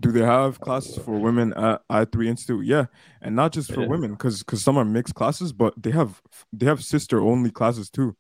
[0.01, 2.65] Do they have classes for women at I three Institute?
[2.65, 2.85] Yeah,
[3.21, 3.87] and not just for yeah.
[3.87, 6.21] women, because because some are mixed classes, but they have
[6.51, 8.15] they have sister only classes too.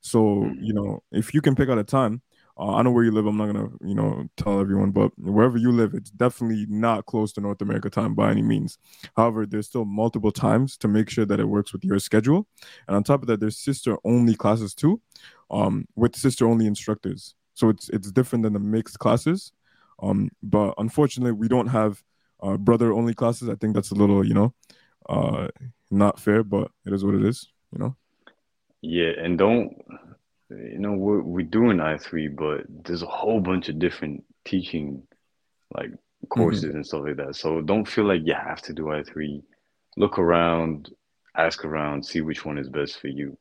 [0.00, 0.62] So mm-hmm.
[0.62, 2.22] you know, if you can pick out a time,
[2.58, 3.26] uh, I know where you live.
[3.26, 7.32] I'm not gonna, you know, tell everyone, but wherever you live, it's definitely not close
[7.34, 8.78] to North America time by any means.
[9.16, 12.48] However, there's still multiple times to make sure that it works with your schedule.
[12.88, 15.00] And on top of that, there's sister only classes too,
[15.50, 17.34] um, with sister only instructors.
[17.54, 19.52] So it's it's different than the mixed classes.
[20.02, 22.02] Um, but unfortunately, we don't have
[22.42, 23.48] uh, brother only classes.
[23.48, 24.54] I think that's a little, you know,
[25.08, 25.48] uh,
[25.90, 27.96] not fair, but it is what it is, you know.
[28.80, 29.76] Yeah, and don't
[30.50, 35.02] you know we're we're doing I three, but there's a whole bunch of different teaching
[35.74, 35.90] like
[36.28, 36.76] courses mm-hmm.
[36.76, 37.36] and stuff like that.
[37.36, 39.42] So don't feel like you have to do I three.
[39.96, 40.90] Look around,
[41.36, 43.36] ask around, see which one is best for you.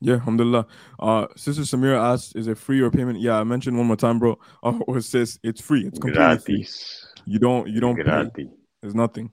[0.00, 0.66] Yeah, alhamdulillah.
[0.98, 4.18] Uh, Sister Samira asked, "Is it free or payment?" Yeah, I mentioned one more time,
[4.18, 4.38] bro.
[4.62, 5.86] Uh, or sis, it's free.
[5.86, 6.44] It's completely Gratis.
[6.44, 7.32] free.
[7.32, 8.30] You don't, you don't Gratis.
[8.34, 8.48] pay.
[8.82, 9.32] There's nothing,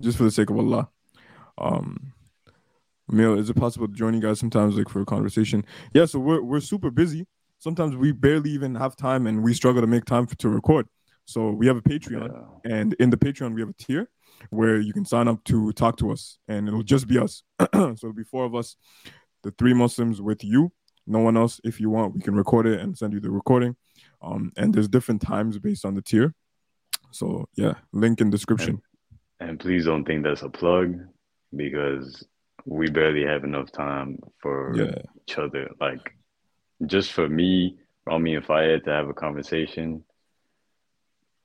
[0.00, 0.88] just for the sake of Allah.
[1.58, 2.12] Um,
[3.12, 5.64] Emil, is it possible to join you guys sometimes like for a conversation?
[5.92, 7.26] Yeah, so we're we're super busy.
[7.58, 10.86] Sometimes we barely even have time and we struggle to make time for, to record.
[11.26, 12.30] So we have a Patreon,
[12.64, 12.70] yeah.
[12.70, 14.08] and in the Patreon we have a tier
[14.50, 17.42] where you can sign up to talk to us, and it'll just be us.
[17.72, 18.76] so it'll be four of us,
[19.44, 20.72] the three Muslims with you,
[21.06, 21.60] no one else.
[21.62, 23.76] If you want, we can record it and send you the recording.
[24.22, 26.34] Um, and there's different times based on the tier.
[27.12, 28.80] So yeah, link in description.
[29.38, 30.98] And, and please don't think that's a plug
[31.54, 32.26] because
[32.64, 35.02] we barely have enough time for yeah.
[35.22, 35.68] each other.
[35.80, 36.14] Like
[36.86, 37.76] just for me,
[38.06, 40.02] Rami and Fayed to have a conversation,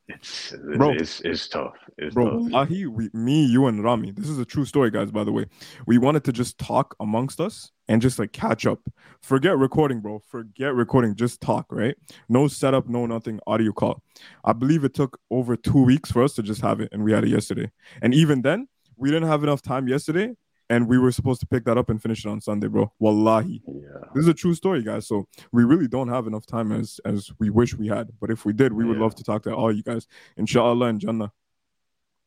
[0.09, 1.75] it's bro, it's it's tough.
[1.97, 2.53] It's bro, tough.
[2.53, 4.11] Ahi, we, me, you, and Rami.
[4.11, 5.11] This is a true story, guys.
[5.11, 5.45] By the way,
[5.85, 8.79] we wanted to just talk amongst us and just like catch up.
[9.21, 10.19] Forget recording, bro.
[10.27, 11.15] Forget recording.
[11.15, 11.95] Just talk, right?
[12.27, 13.39] No setup, no nothing.
[13.45, 14.01] Audio call.
[14.43, 17.11] I believe it took over two weeks for us to just have it, and we
[17.11, 17.71] had it yesterday.
[18.01, 20.35] And even then, we didn't have enough time yesterday
[20.69, 22.91] and we were supposed to pick that up and finish it on Sunday, bro.
[22.99, 23.61] Wallahi.
[23.67, 24.05] Yeah.
[24.13, 25.07] This is a true story, guys.
[25.07, 28.09] So we really don't have enough time as as we wish we had.
[28.19, 30.07] But if we did, we would love to talk to all you guys.
[30.37, 31.31] Inshallah and Jannah.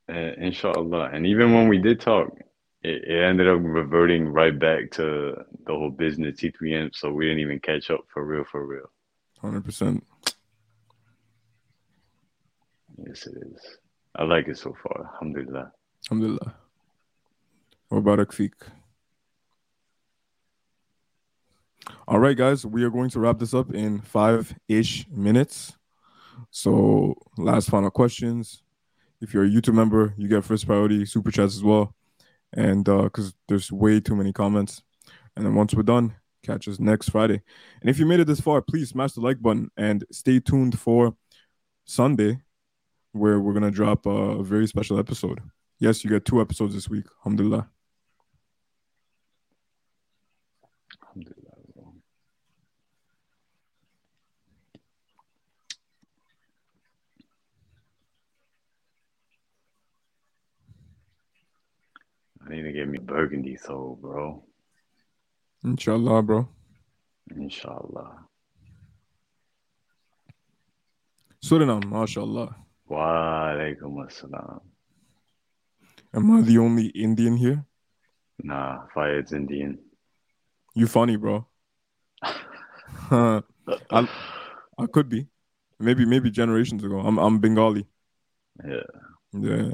[0.08, 1.10] Uh, inshallah.
[1.12, 2.36] And even when we did talk,
[2.82, 5.34] it, it, ended up reverting right back to
[5.66, 6.94] the whole business T3M.
[6.94, 8.90] So we didn't even catch up for real, for real.
[9.42, 10.02] 100%.
[13.06, 13.78] Yes, it is.
[14.16, 15.08] I like it so far.
[15.14, 15.72] Alhamdulillah.
[16.10, 16.54] Alhamdulillah.
[17.92, 18.54] Mubarak Fik.
[22.08, 25.76] All right, guys, we are going to wrap this up in five ish minutes.
[26.50, 28.62] So, last final questions.
[29.20, 31.94] If you're a YouTube member, you get first priority super chats as well.
[32.54, 34.82] And because uh, there's way too many comments.
[35.36, 37.42] And then once we're done, catch us next Friday.
[37.82, 40.78] And if you made it this far, please smash the like button and stay tuned
[40.78, 41.14] for
[41.84, 42.40] Sunday,
[43.12, 45.40] where we're going to drop a very special episode.
[45.78, 47.04] Yes, you get two episodes this week.
[47.20, 47.68] Alhamdulillah.
[62.44, 64.42] I need to get me burgundy soul, bro.
[65.64, 66.48] Inshallah, bro.
[67.36, 68.26] Inshallah.
[71.44, 72.56] Suriname, mashallah.
[72.88, 74.60] Wa alaikum assalam.
[76.14, 77.64] Am I the only Indian here?
[78.42, 79.78] Nah, Fayed's Indian.
[80.74, 81.46] You funny, bro.
[83.10, 83.42] I,
[83.90, 85.28] I could be.
[85.78, 87.00] Maybe maybe generations ago.
[87.00, 87.86] I'm I'm Bengali.
[88.64, 88.82] Yeah.
[89.32, 89.72] Yeah.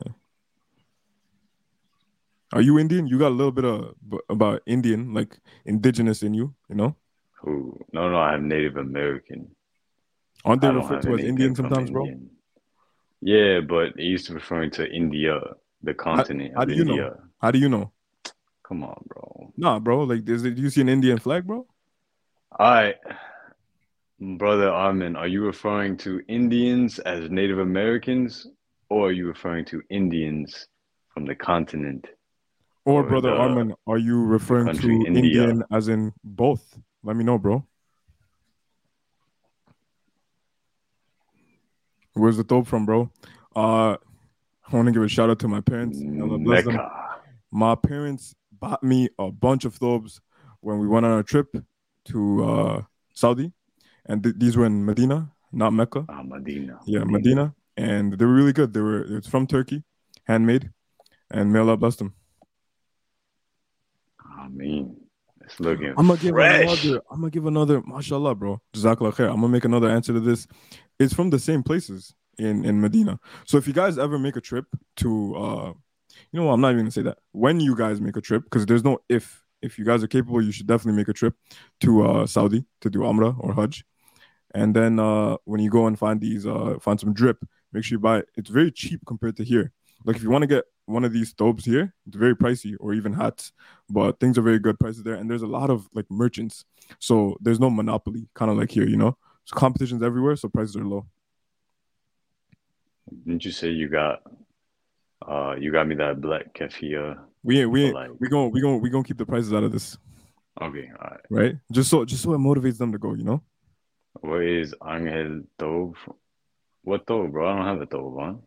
[2.53, 3.07] Are you Indian?
[3.07, 3.95] You got a little bit of
[4.29, 6.97] about Indian, like indigenous in you, you know?
[7.43, 7.79] Who?
[7.93, 9.51] No, no, I'm Native American.
[10.45, 12.09] Aren't they referred to as Indian sometimes, bro?
[13.21, 15.41] Yeah, but it used to referring to India,
[15.83, 16.93] the continent how of do you know?
[16.93, 17.17] India.
[17.41, 17.93] How do you know?
[18.63, 19.53] Come on, bro.
[19.57, 20.05] Nah, bro.
[20.05, 21.67] Like, is it, do you see an Indian flag, bro?
[22.59, 22.97] All right.
[24.21, 28.47] Brother Armin, are you referring to Indians as Native Americans
[28.89, 30.67] or are you referring to Indians
[31.13, 32.07] from the continent?
[32.89, 35.43] Or, Or brother the Armin, are you referring to India.
[35.43, 36.79] Indian as in both?
[37.03, 37.67] Let me know, bro.
[42.15, 43.11] Where's the dope from, bro?
[43.55, 43.97] Uh,
[44.67, 45.99] I want to give a shout out to my parents.
[46.01, 46.77] Bless them.
[46.77, 47.21] Mecca.
[47.51, 50.23] My parents bought me a bunch of thobes
[50.61, 51.55] when we went on a trip
[52.07, 52.83] to uh,
[53.13, 53.53] Saudi,
[54.07, 56.07] and th- these were in Medina, not Mecca.
[56.09, 56.79] Ah, Medina.
[56.87, 58.73] Yeah, Medina, and they were really good.
[58.73, 59.85] They were it's from Turkey,
[60.25, 60.71] handmade,
[61.31, 62.15] and may Allah bless them.
[64.49, 64.97] I mean,
[65.43, 66.85] it's looking I'm gonna give fresh.
[66.85, 67.03] another.
[67.11, 67.83] I'm gonna give another.
[67.83, 68.61] Mashallah, bro.
[68.75, 69.29] Jazakallah khair.
[69.29, 70.47] I'm gonna make another answer to this.
[70.99, 73.21] It's from the same places in in Medina.
[73.47, 74.65] So if you guys ever make a trip
[74.97, 75.73] to, uh,
[76.33, 77.19] you know, what, I'm not even gonna say that.
[77.33, 79.45] When you guys make a trip, because there's no if.
[79.61, 81.35] If you guys are capable, you should definitely make a trip
[81.81, 83.85] to uh, Saudi to do Umrah or Hajj.
[84.55, 87.39] And then uh, when you go and find these, uh, find some drip,
[87.73, 88.29] make sure you buy it.
[88.37, 89.73] It's very cheap compared to here.
[90.09, 92.95] Like if you want to get one of these thobes here, it's very pricey, or
[92.95, 93.53] even hats.
[93.91, 96.65] But things are very good prices there, and there's a lot of like merchants,
[96.99, 99.19] so there's no monopoly, kind of like here, you know.
[99.45, 101.05] So competition's everywhere, so prices are low.
[103.27, 104.23] Didn't you say you got
[105.27, 107.19] uh you got me that black kefir?
[107.43, 109.63] We ain't, we ain't, Like- we going we going we gonna keep the prices out
[109.63, 109.99] of this,
[110.63, 111.21] Okay, all right.
[111.29, 111.57] right?
[111.71, 113.43] Just so just so it motivates them to go, you know.
[114.23, 115.97] Where is Angel thobe?
[116.83, 117.47] What thobe, bro?
[117.47, 118.43] I don't have a thobe on.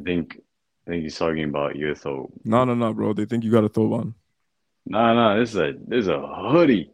[0.00, 0.40] I think
[0.86, 2.30] I think he's talking about your thobe.
[2.44, 3.12] No, no, no, bro.
[3.12, 4.14] They think you got a thobe on.
[4.86, 6.90] Nah, nah, this is a this is a hoodie.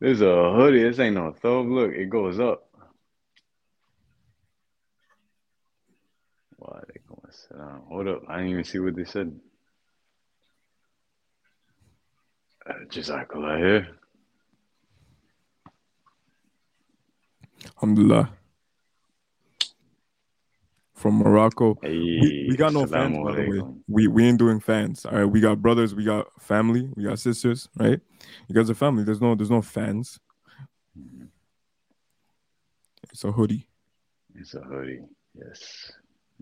[0.00, 0.82] This is a hoodie.
[0.82, 1.70] This ain't no thobe.
[1.70, 2.68] Look, it goes up.
[6.56, 7.82] Why they going sit down?
[7.88, 8.22] Hold up.
[8.28, 9.38] I didn't even see what they said.
[12.66, 13.86] Uh, Jazakallah khair.
[17.76, 18.30] Alhamdulillah.
[21.02, 21.76] From Morocco.
[21.82, 23.60] Hey, We, we got no fans, by the way.
[23.88, 25.04] We we ain't doing fans.
[25.04, 27.98] All right, we got brothers, we got family, we got sisters, right?
[28.46, 29.02] You guys are family.
[29.02, 30.20] There's no there's no fans.
[30.96, 31.24] Mm-hmm.
[33.10, 33.66] It's a hoodie.
[34.36, 35.00] It's a hoodie.
[35.34, 35.90] Yes.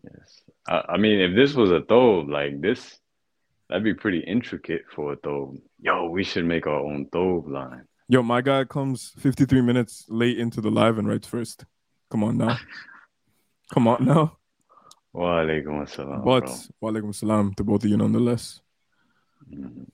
[0.05, 0.43] Yes.
[0.69, 2.99] I, I mean, if this was a thobe like this,
[3.71, 5.59] that'd be pretty intricate for a thobe.
[5.81, 7.87] Yo, we should make our own thobe line.
[8.09, 11.65] Yo, my guy comes 53 minutes late into the live and writes first.
[12.11, 12.59] Come on now.
[13.73, 14.37] Come on now.
[15.13, 16.57] Wa alaikum assalam, but bro.
[16.81, 18.61] wa alaikum salam to both of you nonetheless.
[19.51, 19.87] Mhm.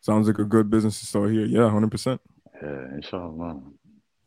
[0.00, 1.44] Sounds like a good business to start here.
[1.44, 2.20] Yeah, 100%.
[2.62, 3.60] Yeah, inshallah.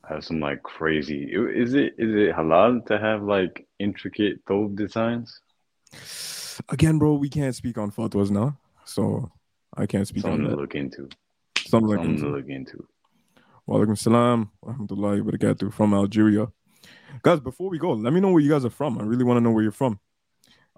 [0.08, 1.24] Have some like crazy.
[1.34, 5.40] Is it is it halal to have like intricate thobe designs?
[6.70, 8.58] Again, bro, we can't speak on fatwas now.
[8.86, 9.32] So
[9.76, 11.10] I can't speak Something on to look into.
[11.58, 12.30] Something Something to that.
[12.32, 12.86] look into.
[13.66, 14.52] Wa alaikum salam.
[14.62, 16.48] wa barakatuh from Algeria.
[17.22, 19.00] Guys, before we go, let me know where you guys are from.
[19.00, 20.00] I really want to know where you're from.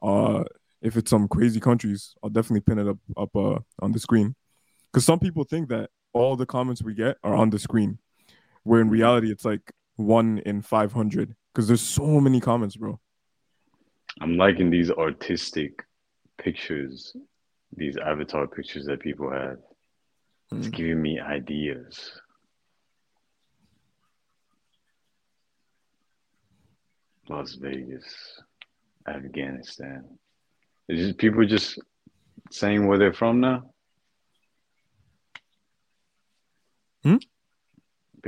[0.02, 0.44] Uh,
[0.82, 4.36] if it's some crazy countries, I'll definitely pin it up up uh, on the screen.
[4.92, 8.00] Because some people think that all the comments we get are on the screen,
[8.64, 11.36] where in reality it's like one in five hundred.
[11.54, 13.00] Because there's so many comments, bro.
[14.22, 15.84] I'm liking these artistic
[16.38, 17.16] pictures,
[17.76, 19.58] these avatar pictures that people have.
[20.52, 20.72] It's Mm.
[20.76, 22.22] giving me ideas.
[27.28, 28.42] Las Vegas,
[29.08, 30.04] Afghanistan.
[30.88, 31.80] Is just people just
[32.52, 33.74] saying where they're from now?
[37.04, 37.18] Hmm?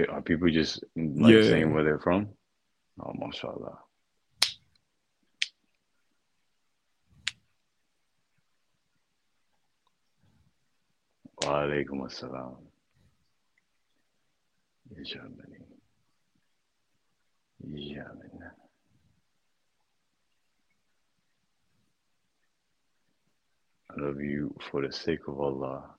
[0.09, 1.41] Are people just like Yeah.
[1.41, 2.35] saying where they're from?
[2.99, 3.79] Oh, mashallah.
[11.43, 12.63] Wa alaikum assalam.
[15.03, 15.65] Germany.
[17.59, 18.66] Yemen.
[23.99, 25.95] Love you for the sake of Allah.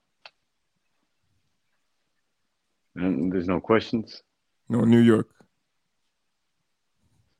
[2.94, 4.22] And there's no questions?
[4.68, 5.28] No, New York.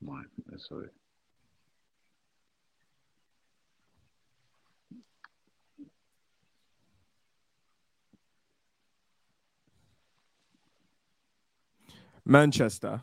[0.01, 0.21] My,
[0.57, 0.89] sorry.
[12.25, 13.01] Manchester.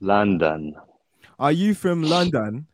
[0.00, 0.76] London.
[1.36, 2.68] Are you from London?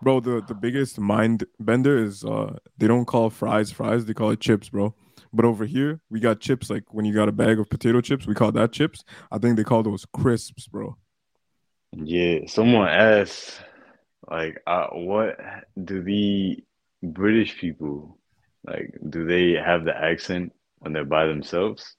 [0.00, 4.30] Bro, the, the biggest mind bender is uh they don't call fries fries, they call
[4.30, 4.94] it chips, bro.
[5.32, 8.26] But over here, we got chips like when you got a bag of potato chips,
[8.26, 9.04] we call that chips.
[9.30, 10.96] I think they call those crisps, bro.
[11.92, 13.60] Yeah, someone asked,
[14.30, 15.38] like, uh, what
[15.82, 16.62] do the
[17.02, 18.18] British people
[18.66, 18.94] like?
[19.08, 21.96] Do they have the accent when they're by themselves,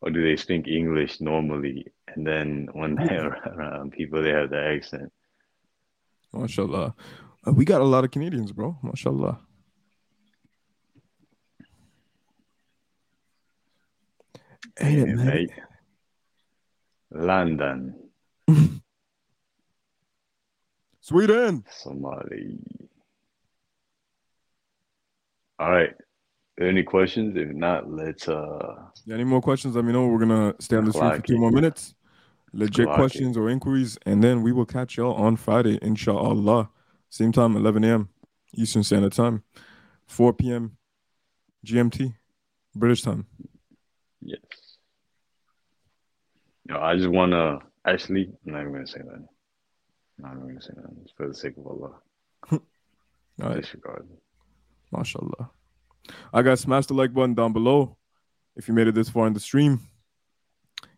[0.00, 1.86] or do they speak English normally?
[2.08, 5.12] And then when they're around people, they have the accent.
[6.34, 6.94] MashaAllah.
[7.48, 8.76] Uh, we got a lot of Canadians, bro.
[8.84, 9.38] MashaAllah.
[14.78, 15.26] Hey, man.
[15.26, 15.50] mate.
[17.10, 17.94] London,
[21.00, 21.64] Sweden.
[21.70, 22.58] Somali.
[25.58, 25.94] All right.
[26.60, 27.34] Any questions?
[27.36, 28.74] If not, let's uh
[29.06, 29.74] Yeah, any more questions?
[29.74, 30.06] Let me know.
[30.06, 31.38] We're gonna stay on this for two it.
[31.38, 31.94] more minutes.
[32.52, 33.00] Legit Clock it.
[33.00, 36.68] questions or inquiries, and then we will catch y'all on Friday, inshallah.
[37.10, 38.08] Same time, 11 a.m.
[38.54, 39.42] Eastern Standard Time,
[40.06, 40.76] 4 p.m.
[41.66, 42.14] GMT,
[42.74, 43.26] British time.
[44.22, 44.40] yes.
[46.66, 49.14] No, I just wanna actually I'm not even gonna say that.
[50.18, 50.84] I'm not even gonna say that.
[51.02, 51.94] It's for the sake of Allah.
[52.52, 52.60] All
[53.40, 54.06] right, Disregard.
[54.92, 55.50] mashallah.
[56.32, 57.96] I got smash the like button down below
[58.56, 59.80] if you made it this far in the stream,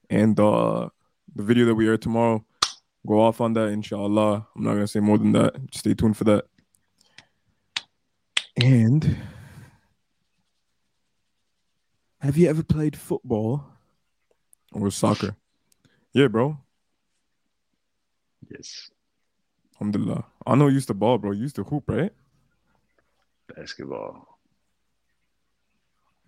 [0.09, 0.89] and uh
[1.35, 2.45] the video that we air tomorrow.
[3.07, 4.47] Go off on that, inshallah.
[4.55, 5.55] I'm not gonna say more than that.
[5.73, 6.45] Stay tuned for that.
[8.63, 9.17] And
[12.21, 13.65] have you ever played football
[14.73, 15.37] or soccer?
[16.13, 16.59] Yeah, bro.
[18.51, 18.91] Yes.
[19.77, 20.27] Alhamdulillah.
[20.47, 21.31] I know you used to ball, bro.
[21.31, 22.13] You used to hoop, right?
[23.57, 24.39] Basketball.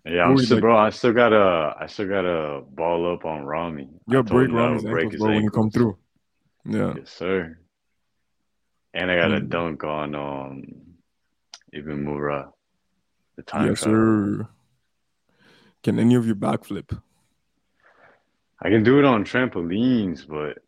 [0.05, 0.77] Yeah, I'm still, like- bro.
[0.77, 3.89] I still gotta, I still gotta ball up on Rami.
[3.93, 5.97] I You'll break Rami's break ankles, his bro, when you come through.
[6.65, 6.93] Yeah.
[6.97, 7.57] Yes, sir.
[8.93, 9.49] And I got Mm.
[9.49, 10.63] dunk on um
[11.73, 12.51] Ibn Mura,
[13.35, 14.47] the time Yes, sir.
[15.81, 16.97] Can any of you backflip?
[18.61, 20.59] I can do it on trampolines, but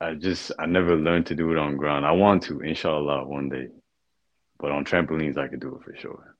[0.00, 2.04] I just I never learned to do it on ground.
[2.06, 3.68] I want to, inshallah, one day.
[4.58, 6.34] But on trampolines, I could do it for sure.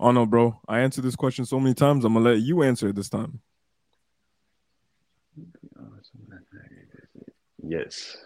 [0.00, 0.60] Oh no, bro.
[0.66, 2.04] I answered this question so many times.
[2.04, 3.40] I'm gonna let you answer it this time.
[7.74, 8.16] Yes.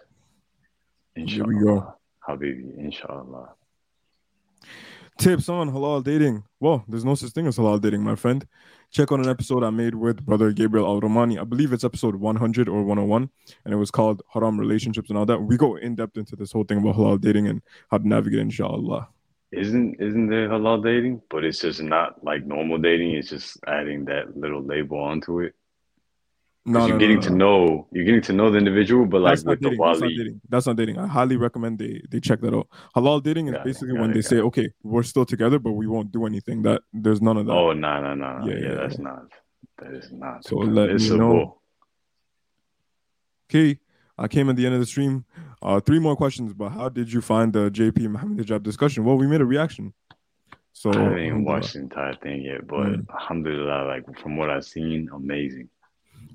[1.15, 1.75] Here we go.
[1.75, 1.95] Inshallah.
[2.27, 3.49] Habibi, inshallah.
[5.17, 6.43] Tips on halal dating.
[6.59, 8.45] Well, there's no such thing as halal dating, my friend.
[8.91, 11.39] Check out an episode I made with brother Gabriel Al Romani.
[11.39, 13.29] I believe it's episode 100 or 101,
[13.65, 15.41] and it was called Haram Relationships and all that.
[15.41, 18.41] We go in depth into this whole thing about halal dating and how to navigate,
[18.41, 19.09] inshallah.
[19.51, 21.23] Isn't isn't there halal dating?
[21.27, 23.15] But it's just not like normal dating.
[23.15, 25.55] It's just adding that little label onto it.
[26.69, 29.31] No, no, you're getting no, to know you're getting to know the individual, but like
[29.31, 29.79] That's not with the dating.
[29.81, 30.41] That's not dating.
[30.49, 30.97] That's not dating.
[30.99, 32.67] I highly recommend they they check that out.
[32.95, 34.41] Halal dating is Got basically got when it, they say, it.
[34.49, 36.61] okay, we're still together, but we won't do anything.
[36.61, 37.53] That there's none of that.
[37.53, 38.31] Oh no no no.
[38.45, 39.03] Yeah, Yeah, yeah, that's yeah.
[39.03, 39.23] not
[39.79, 41.17] that is not So let me know.
[41.17, 41.61] permissible.
[43.49, 43.79] Okay,
[44.17, 45.25] I came at the end of the stream.
[45.61, 46.53] Uh, three more questions.
[46.53, 49.03] But how did you find the JP Mohammed hijab discussion?
[49.05, 49.93] Well, we made a reaction.
[50.71, 53.05] So I haven't watched the entire thing yet, but Mm.
[53.13, 55.67] alhamdulillah, like from what I've seen, amazing.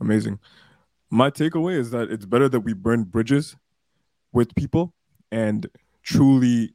[0.00, 0.38] Amazing.
[1.10, 3.56] My takeaway is that it's better that we burn bridges
[4.32, 4.92] with people
[5.30, 5.66] and
[6.02, 6.74] truly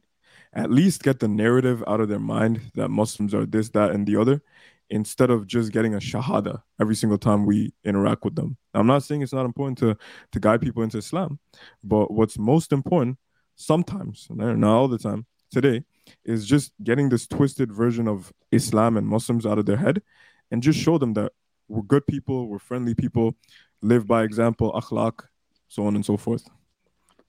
[0.52, 4.06] at least get the narrative out of their mind that Muslims are this, that, and
[4.06, 4.42] the other,
[4.88, 8.56] instead of just getting a shahada every single time we interact with them.
[8.74, 9.96] I'm not saying it's not important to
[10.32, 11.38] to guide people into Islam,
[11.84, 13.18] but what's most important
[13.54, 15.84] sometimes, not all the time, today,
[16.24, 20.02] is just getting this twisted version of Islam and Muslims out of their head
[20.50, 21.32] and just show them that
[21.70, 23.34] we're good people, we're friendly people,
[23.80, 25.20] live by example, akhlaq,
[25.68, 26.48] so on and so forth.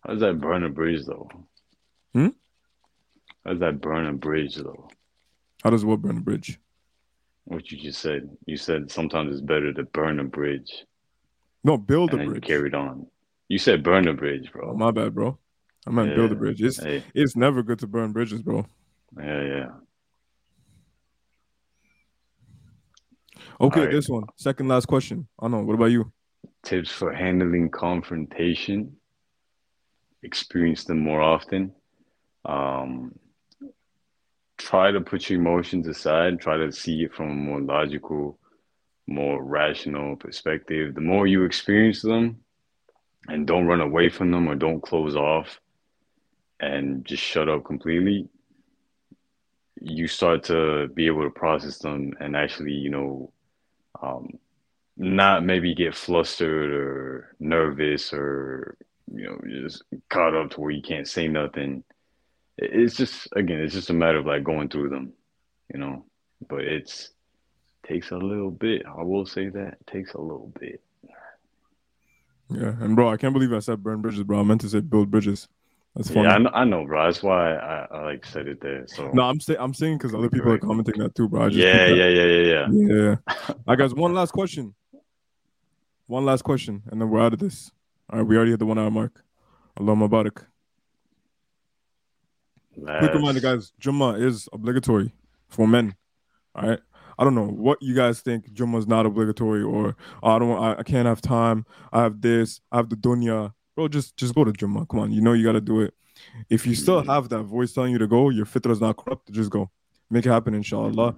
[0.02, 1.30] How does that burn a bridge though?
[2.14, 2.30] Hmm?
[3.46, 4.90] How does that burn a bridge though?
[5.64, 6.60] How does what burn a bridge?
[7.46, 8.30] What you just said.
[8.46, 10.86] You said sometimes it's better to burn a bridge
[11.64, 12.44] No, build a and then you bridge.
[12.48, 13.08] carried on.
[13.48, 14.72] You said burn a bridge, bro.
[14.72, 15.38] Oh, my bad, bro.
[15.86, 16.62] I meant build a bridge.
[16.62, 18.66] It's Hey, it's never good to burn bridges, bro.
[19.18, 19.68] yeah, yeah.
[23.62, 23.94] Okay, Alright.
[23.96, 24.24] this one.
[24.38, 25.28] Second last question.
[25.40, 25.60] I know.
[25.62, 26.12] What about you?
[26.64, 28.96] Tips for handling confrontation.
[30.24, 31.74] Experience them more often.
[32.44, 33.14] Um,
[34.58, 36.42] try to put your emotions aside.
[36.42, 38.40] Try to see it from a more logical,
[39.06, 40.96] more rational perspective.
[40.96, 42.38] The more you experience them,
[43.28, 45.60] and don't run away from them or don't close off,
[46.60, 48.28] and just shut up completely,
[49.80, 53.32] you start to be able to process them and actually, you know,
[54.02, 54.38] um,
[54.98, 58.78] not maybe get flustered or nervous or
[59.14, 61.84] you know just caught up to where you can't say nothing.
[62.58, 65.14] It's just again, it's just a matter of like going through them,
[65.74, 66.06] you know.
[66.48, 67.10] But it's
[67.88, 68.84] takes a little bit.
[68.86, 70.82] I will say that takes a little bit.
[72.50, 74.42] Yeah, and bro, I can't believe I said burn bridges, bro.
[74.42, 75.48] I meant to say build bridges.
[75.96, 76.24] That's funny.
[76.24, 77.06] Yeah, I know, I know, bro.
[77.06, 78.88] That's why I, I like said it there.
[78.88, 81.48] So No, I'm saying I'm saying because other people are commenting that too, bro.
[81.48, 83.16] Yeah, yeah, yeah, yeah, yeah.
[83.28, 83.54] yeah.
[83.68, 84.74] I guys, one last question.
[86.08, 87.72] One last question, and then we're out of this.
[88.10, 89.24] All right, we already hit the one hour mark.
[89.78, 90.46] Allah Mubarak.
[92.74, 93.74] Quick reminder, guys.
[93.82, 95.14] Jummah is obligatory
[95.50, 95.96] for men.
[96.56, 96.80] All right.
[97.20, 98.52] I don't know what you guys think.
[98.52, 100.58] Jummah is not obligatory, or oh, I don't.
[100.58, 101.66] I, I can't have time.
[101.92, 102.62] I have this.
[102.72, 103.54] I have the dunya.
[103.76, 104.88] Bro, just just go to Jummah.
[104.88, 105.94] Come on, you know you got to do it.
[106.50, 109.32] If you still have that voice telling you to go, your fitra is not corrupt.
[109.32, 109.70] Just go,
[110.10, 111.16] make it happen, inshallah.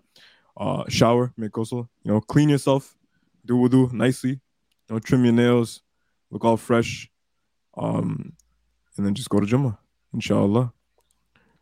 [0.55, 1.87] Uh, shower, make ghusl.
[2.03, 2.95] You know, clean yourself,
[3.45, 4.31] do wudu nicely.
[4.87, 5.81] You know, trim your nails,
[6.29, 7.09] look all fresh.
[7.75, 8.33] Um,
[8.97, 9.77] and then just go to Jummah,
[10.13, 10.71] inshallah.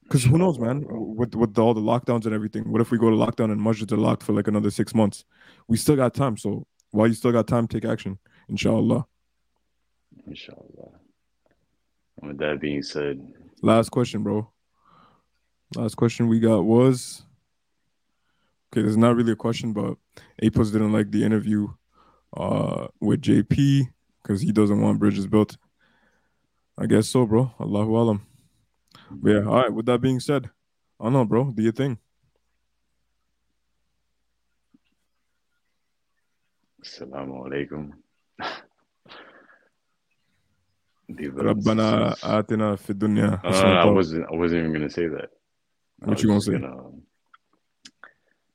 [0.03, 0.85] Because who knows, man?
[0.89, 3.93] With with all the lockdowns and everything, what if we go to lockdown and masjids
[3.93, 5.23] are locked for like another six months?
[5.69, 6.35] We still got time.
[6.35, 8.19] So while you still got time, take action,
[8.49, 9.05] inshallah.
[10.28, 10.91] Inshallah.
[12.22, 13.20] With that being said,
[13.62, 14.49] Last question, bro.
[15.76, 17.24] Last question we got was
[18.74, 18.82] okay.
[18.82, 19.95] There's not really a question, but
[20.41, 21.68] Apos didn't like the interview
[22.36, 23.88] uh with JP
[24.22, 25.57] because he doesn't want bridges built.
[26.78, 27.53] I guess so, bro.
[27.59, 28.28] Allahu alam.
[29.12, 29.74] But yeah, all right.
[29.74, 30.49] With that being said,
[30.99, 31.51] I don't know, bro.
[31.51, 31.97] Do your thing.
[36.84, 37.91] Assalamu alaikum.
[38.39, 38.62] Dear brothers
[41.01, 41.01] and
[41.38, 42.24] ربنا sisters.
[42.24, 44.24] آتنا في الدنيا Uh, I حسنة wasn't.
[44.32, 45.30] I wasn't even gonna say that.
[46.03, 46.53] I What was you gonna just say?
[46.53, 47.03] Gonna, um,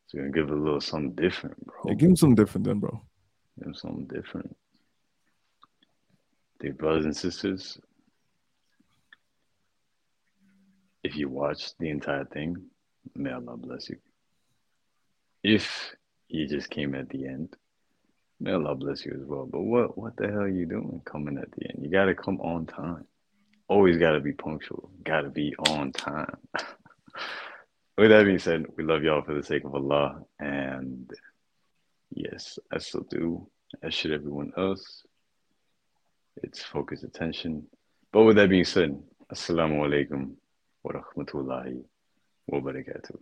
[0.03, 1.75] just gonna give it a little something different, bro.
[1.87, 2.93] Yeah, give him something different then, bro.
[3.57, 4.49] Give 'em something different.
[6.59, 7.79] Dear brothers and sisters,
[11.03, 12.51] if you watched the entire thing,
[13.15, 13.97] may Allah bless you.
[15.43, 15.65] If
[16.27, 17.49] you just came at the end,
[18.40, 19.46] may Allah bless you as well.
[19.46, 21.82] But what what the hell are you doing coming at the end?
[21.82, 23.06] You gotta come on time.
[23.68, 24.90] Always gotta be punctual.
[25.04, 26.36] Gotta be on time.
[27.98, 30.20] With that being said, we love y'all for the sake of Allah.
[30.38, 31.10] And
[32.10, 33.48] yes, I still do.
[33.82, 35.02] As should everyone else.
[36.42, 37.66] It's focused attention.
[38.12, 38.98] But with that being said,
[39.32, 40.34] Assalamu alaikum
[40.84, 41.82] wa rahmatullahi
[42.46, 43.16] wa barakatuh.